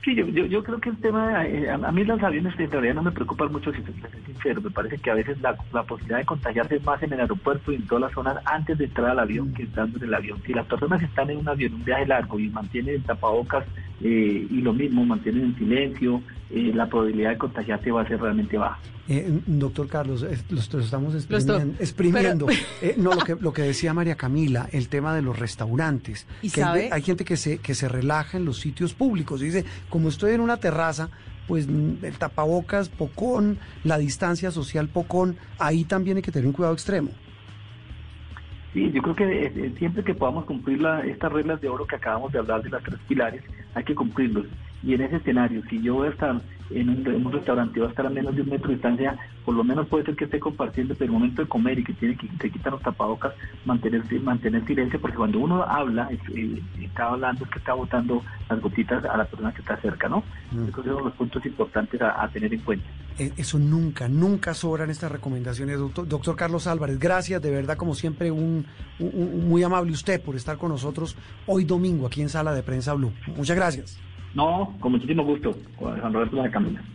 Sí, 0.02 0.14
yo, 0.14 0.26
yo, 0.26 0.64
creo 0.64 0.80
que 0.80 0.88
el 0.88 0.96
tema, 0.96 1.46
eh, 1.46 1.68
a, 1.70 1.92
mí 1.92 2.04
los 2.04 2.22
aviones 2.22 2.58
en 2.58 2.70
realidad 2.70 2.94
no 2.94 3.02
me 3.02 3.12
preocupan 3.12 3.52
mucho, 3.52 3.70
si 3.70 3.82
soy 3.82 3.94
sincero. 4.24 4.62
Me 4.62 4.70
parece 4.70 4.96
que 4.96 5.10
a 5.10 5.14
veces 5.14 5.38
la, 5.42 5.54
posibilidad 5.82 6.18
de 6.18 6.24
contagiarse 6.24 6.80
más 6.80 7.02
en 7.02 7.12
el 7.12 7.20
aeropuerto 7.20 7.70
y 7.70 7.74
en 7.74 7.86
todas 7.86 8.02
las 8.02 8.12
zonas 8.12 8.38
antes 8.46 8.78
de 8.78 8.86
entrar 8.86 9.10
al 9.10 9.18
avión 9.18 9.52
que 9.52 9.64
estando 9.64 9.98
en 9.98 10.04
el 10.04 10.14
avión. 10.14 10.40
Si 10.46 10.54
las 10.54 10.66
personas 10.66 11.02
están 11.02 11.28
en 11.28 11.38
un 11.38 11.48
avión, 11.48 11.74
un 11.74 11.84
viaje 11.84 12.06
largo 12.06 12.38
y 12.38 12.48
mantienen 12.48 12.94
el 12.94 13.02
tapabocas 13.02 13.66
eh, 14.00 14.46
y 14.50 14.62
lo 14.62 14.72
mismo, 14.72 15.04
mantienen 15.04 15.44
en 15.44 15.56
silencio, 15.56 16.22
eh, 16.50 16.72
la 16.74 16.88
probabilidad 16.88 17.30
de 17.30 17.38
contagiarse 17.38 17.90
va 17.90 18.02
a 18.02 18.08
ser 18.08 18.20
realmente 18.20 18.58
baja. 18.58 18.78
Eh, 19.08 19.40
doctor 19.46 19.88
Carlos, 19.88 20.24
lo, 20.50 20.80
estamos 20.80 21.14
exprimiendo. 21.14 22.46
no, 22.96 23.14
lo 23.14 23.20
que, 23.20 23.34
lo 23.34 23.52
que 23.52 23.62
decía 23.62 23.92
María 23.92 24.14
Camila, 24.14 24.68
el 24.72 24.88
tema 24.88 25.14
de 25.14 25.22
los 25.22 25.38
restaurantes. 25.38 26.26
¿Y 26.42 26.50
que 26.50 26.62
hay, 26.62 27.02
gente 27.02 27.24
que 27.24 27.36
se, 27.36 27.58
que 27.58 27.74
se 27.74 27.88
relaja 27.88 28.36
en 28.36 28.44
los 28.44 28.58
sitios 28.58 28.94
públicos. 28.94 29.40
Dice, 29.40 29.64
como 29.88 30.08
estoy 30.08 30.34
en 30.34 30.40
una 30.40 30.58
terraza, 30.58 31.08
pues 31.48 31.66
mm, 31.66 32.04
el 32.04 32.18
tapabocas, 32.18 32.88
pocón, 32.88 33.58
la 33.82 33.98
distancia 33.98 34.50
social, 34.50 34.88
pocón, 34.88 35.36
ahí 35.58 35.84
también 35.84 36.16
hay 36.16 36.22
que 36.22 36.32
tener 36.32 36.46
un 36.46 36.52
cuidado 36.52 36.74
extremo. 36.74 37.10
Sí, 38.72 38.92
yo 38.92 39.02
creo 39.02 39.16
que 39.16 39.72
siempre 39.78 40.04
que 40.04 40.14
podamos 40.14 40.44
cumplir 40.44 40.80
la, 40.80 41.00
estas 41.00 41.32
reglas 41.32 41.60
de 41.60 41.68
oro 41.68 41.86
que 41.86 41.96
acabamos 41.96 42.32
de 42.32 42.38
hablar 42.38 42.62
de 42.62 42.70
las 42.70 42.82
tres 42.84 43.00
pilares, 43.08 43.42
hay 43.74 43.82
que 43.82 43.94
cumplirlos. 43.94 44.46
Y 44.82 44.94
en 44.94 45.02
ese 45.02 45.16
escenario, 45.16 45.62
si 45.68 45.82
yo 45.82 45.94
voy 45.94 46.08
a 46.08 46.10
estar 46.10 46.40
en 46.70 46.88
un, 46.88 47.32
restaurante 47.32 47.78
y 47.78 47.80
voy 47.80 47.88
a 47.88 47.90
estar 47.90 48.06
a 48.06 48.10
menos 48.10 48.34
de 48.34 48.42
un 48.42 48.50
metro 48.50 48.68
de 48.68 48.74
distancia, 48.74 49.16
por 49.44 49.54
lo 49.54 49.64
menos 49.64 49.88
puede 49.88 50.04
ser 50.04 50.16
que 50.16 50.24
esté 50.24 50.38
compartiendo, 50.38 50.94
pero 50.94 51.06
el 51.06 51.12
momento 51.12 51.42
de 51.42 51.48
comer 51.48 51.78
y 51.78 51.84
que 51.84 51.92
tiene 51.94 52.16
que, 52.16 52.28
que 52.28 52.50
quitar 52.50 52.72
los 52.72 52.82
tapabocas, 52.82 53.34
mantener, 53.64 54.02
mantener 54.22 54.64
silencio, 54.66 55.00
porque 55.00 55.16
cuando 55.16 55.40
uno 55.40 55.62
habla, 55.64 56.08
eh, 56.34 56.62
está 56.80 57.08
hablando, 57.08 57.44
es 57.44 57.50
que 57.50 57.58
está 57.58 57.74
botando 57.74 58.22
las 58.48 58.60
gotitas 58.60 59.04
a 59.04 59.16
la 59.16 59.24
persona 59.24 59.52
que 59.52 59.60
está 59.60 59.76
cerca, 59.80 60.08
¿no? 60.08 60.22
Mm. 60.52 60.68
Esos 60.68 60.84
son 60.84 61.04
los 61.04 61.14
puntos 61.14 61.44
importantes 61.44 62.00
a, 62.00 62.28
tener 62.28 62.54
en 62.54 62.60
cuenta. 62.60 62.86
E, 63.18 63.32
eso 63.36 63.58
nunca, 63.58 64.08
nunca 64.08 64.54
sobran 64.54 64.90
estas 64.90 65.10
recomendaciones, 65.10 65.78
doctor, 65.78 66.06
doctor 66.06 66.36
Carlos 66.36 66.66
Álvarez. 66.66 66.98
Gracias, 66.98 67.42
de 67.42 67.50
verdad, 67.50 67.76
como 67.76 67.94
siempre, 67.94 68.30
un, 68.30 68.64
muy 68.98 69.62
amable 69.62 69.90
usted 69.92 70.20
por 70.22 70.36
estar 70.36 70.56
con 70.56 70.70
nosotros 70.70 71.16
hoy 71.46 71.64
domingo 71.64 72.06
aquí 72.06 72.22
en 72.22 72.28
Sala 72.28 72.54
de 72.54 72.62
Prensa 72.62 72.94
Blue. 72.94 73.12
Muchas 73.36 73.56
gracias. 73.56 73.98
No, 74.34 74.76
con 74.78 74.92
muchísimo 74.92 75.24
gusto, 75.24 75.56
Roberto. 75.80 76.36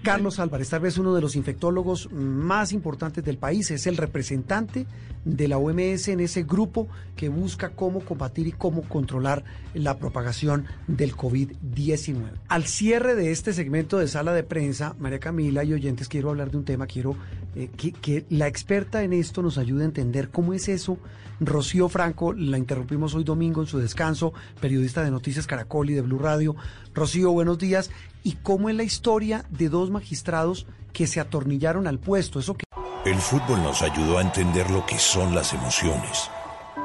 Carlos 0.04 0.40
Álvarez, 0.40 0.70
tal 0.70 0.80
vez 0.80 0.98
uno 0.98 1.14
de 1.14 1.22
los 1.22 1.36
infectólogos 1.36 2.10
más 2.12 2.72
importantes 2.72 3.24
del 3.26 3.38
país, 3.38 3.72
es 3.72 3.88
el 3.88 3.98
representante 3.98 4.86
de 5.26 5.48
la 5.48 5.58
OMS 5.58 6.08
en 6.08 6.22
ese 6.22 6.44
grupo 6.44 6.88
que 7.16 7.28
busca 7.30 7.72
cómo 7.72 8.00
combatir 8.02 8.48
y 8.48 8.52
cómo 8.54 8.84
controlar 8.84 9.44
la 9.74 9.98
propagación 9.98 10.66
del 10.88 11.16
COVID-19. 11.16 12.32
Al 12.48 12.64
cierre 12.64 13.16
de 13.16 13.32
este 13.32 13.52
segmento 13.52 13.98
de 13.98 14.08
sala 14.08 14.34
de 14.34 14.44
prensa, 14.44 14.96
María 15.00 15.20
Camila 15.20 15.64
y 15.64 15.74
oyentes, 15.74 16.08
quiero 16.08 16.30
hablar 16.30 16.52
de 16.52 16.58
un 16.58 16.64
tema, 16.64 16.88
quiero 16.88 17.18
eh, 17.56 17.70
que, 17.76 17.92
que 17.92 18.26
la 18.30 18.48
experta 18.48 19.04
en 19.04 19.14
esto 19.14 19.42
nos 19.42 19.58
ayude 19.58 19.84
a 19.84 19.86
entender 19.86 20.30
cómo 20.30 20.54
es 20.54 20.68
eso. 20.68 20.98
Rocío 21.40 21.90
Franco, 21.90 22.34
la 22.34 22.58
interrumpimos 22.58 23.14
hoy 23.14 23.24
domingo 23.24 23.62
en 23.62 23.68
su 23.68 23.80
descanso, 23.80 24.34
periodista 24.62 25.04
de 25.04 25.12
Noticias 25.12 25.48
Caracol 25.48 25.90
y 25.90 25.94
de 25.94 26.02
Blue 26.02 26.20
Radio. 26.20 26.56
Rocío, 26.94 27.32
buenos 27.32 27.58
días. 27.58 27.92
¿Y 28.24 28.34
cómo 28.34 28.70
es 28.70 28.76
la 28.76 28.84
historia 28.84 29.46
de 29.50 29.70
dos 29.70 29.92
magistrados 29.92 30.66
que 30.94 31.08
se 31.08 31.20
atornillaron 31.20 31.88
al 31.88 32.00
puesto? 32.00 32.40
Eso 32.40 32.56
que... 32.56 32.66
El 33.06 33.18
fútbol 33.18 33.62
nos 33.62 33.82
ayudó 33.82 34.18
a 34.18 34.22
entender 34.22 34.70
lo 34.72 34.86
que 34.86 34.98
son 34.98 35.36
las 35.36 35.54
emociones. 35.54 36.30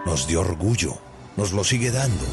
Nos 0.04 0.26
dio 0.26 0.40
orgullo. 0.40 0.94
Nos 1.36 1.52
lo 1.52 1.64
sigue 1.64 1.90
dando. 1.90 2.24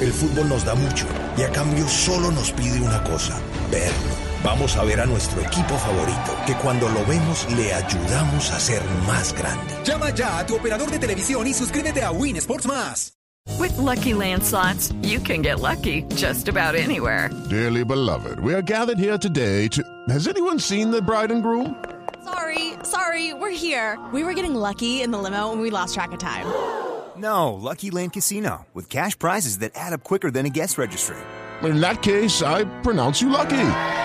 El 0.00 0.12
fútbol 0.12 0.48
nos 0.48 0.64
da 0.64 0.74
mucho 0.74 1.06
y 1.36 1.42
a 1.42 1.52
cambio 1.52 1.86
solo 1.86 2.30
nos 2.30 2.50
pide 2.52 2.80
una 2.80 3.04
cosa, 3.04 3.38
verlo. 3.70 4.25
Vamos 4.46 4.76
a 4.76 4.84
ver 4.84 5.00
a 5.00 5.06
nuestro 5.06 5.40
equipo 5.40 5.76
favorito, 5.76 6.36
que 6.46 6.54
cuando 6.54 6.88
lo 6.88 7.04
vemos 7.04 7.44
le 7.56 7.74
ayudamos 7.74 8.52
a 8.52 8.60
ser 8.60 8.80
más 9.04 9.32
grande. 9.32 9.74
Llama 9.84 10.10
ya 10.10 10.38
a 10.38 10.46
tu 10.46 10.54
operador 10.54 10.88
de 10.88 11.00
televisión 11.00 11.48
y 11.48 11.52
suscríbete 11.52 12.00
a 12.04 12.12
Win 12.12 12.36
Sports 12.36 12.64
Más. 12.64 13.12
With 13.58 13.76
lucky 13.76 14.12
landslots, 14.12 14.94
you 15.02 15.18
can 15.18 15.42
get 15.42 15.58
lucky 15.58 16.04
just 16.14 16.46
about 16.46 16.76
anywhere. 16.76 17.28
Dearly 17.50 17.84
beloved, 17.84 18.38
we 18.38 18.54
are 18.54 18.62
gathered 18.62 19.00
here 19.00 19.18
today 19.18 19.66
to. 19.66 19.82
Has 20.08 20.28
anyone 20.28 20.60
seen 20.60 20.92
the 20.92 21.02
bride 21.02 21.32
and 21.32 21.42
groom? 21.42 21.74
Sorry, 22.22 22.74
sorry, 22.84 23.34
we're 23.34 23.50
here. 23.50 23.98
We 24.12 24.22
were 24.22 24.34
getting 24.34 24.54
lucky 24.54 25.02
in 25.02 25.10
the 25.10 25.18
limo 25.18 25.50
and 25.50 25.60
we 25.60 25.70
lost 25.70 25.94
track 25.94 26.12
of 26.12 26.20
time. 26.20 26.46
No, 27.16 27.54
Lucky 27.54 27.90
Land 27.90 28.12
Casino, 28.12 28.66
with 28.74 28.90
cash 28.90 29.18
prizes 29.18 29.60
that 29.60 29.72
add 29.74 29.94
up 29.94 30.04
quicker 30.04 30.30
than 30.30 30.44
a 30.44 30.50
guest 30.50 30.76
registry. 30.76 31.16
In 31.62 31.80
that 31.80 32.02
case, 32.02 32.42
I 32.42 32.64
pronounce 32.82 33.22
you 33.22 33.30
lucky. 33.30 34.04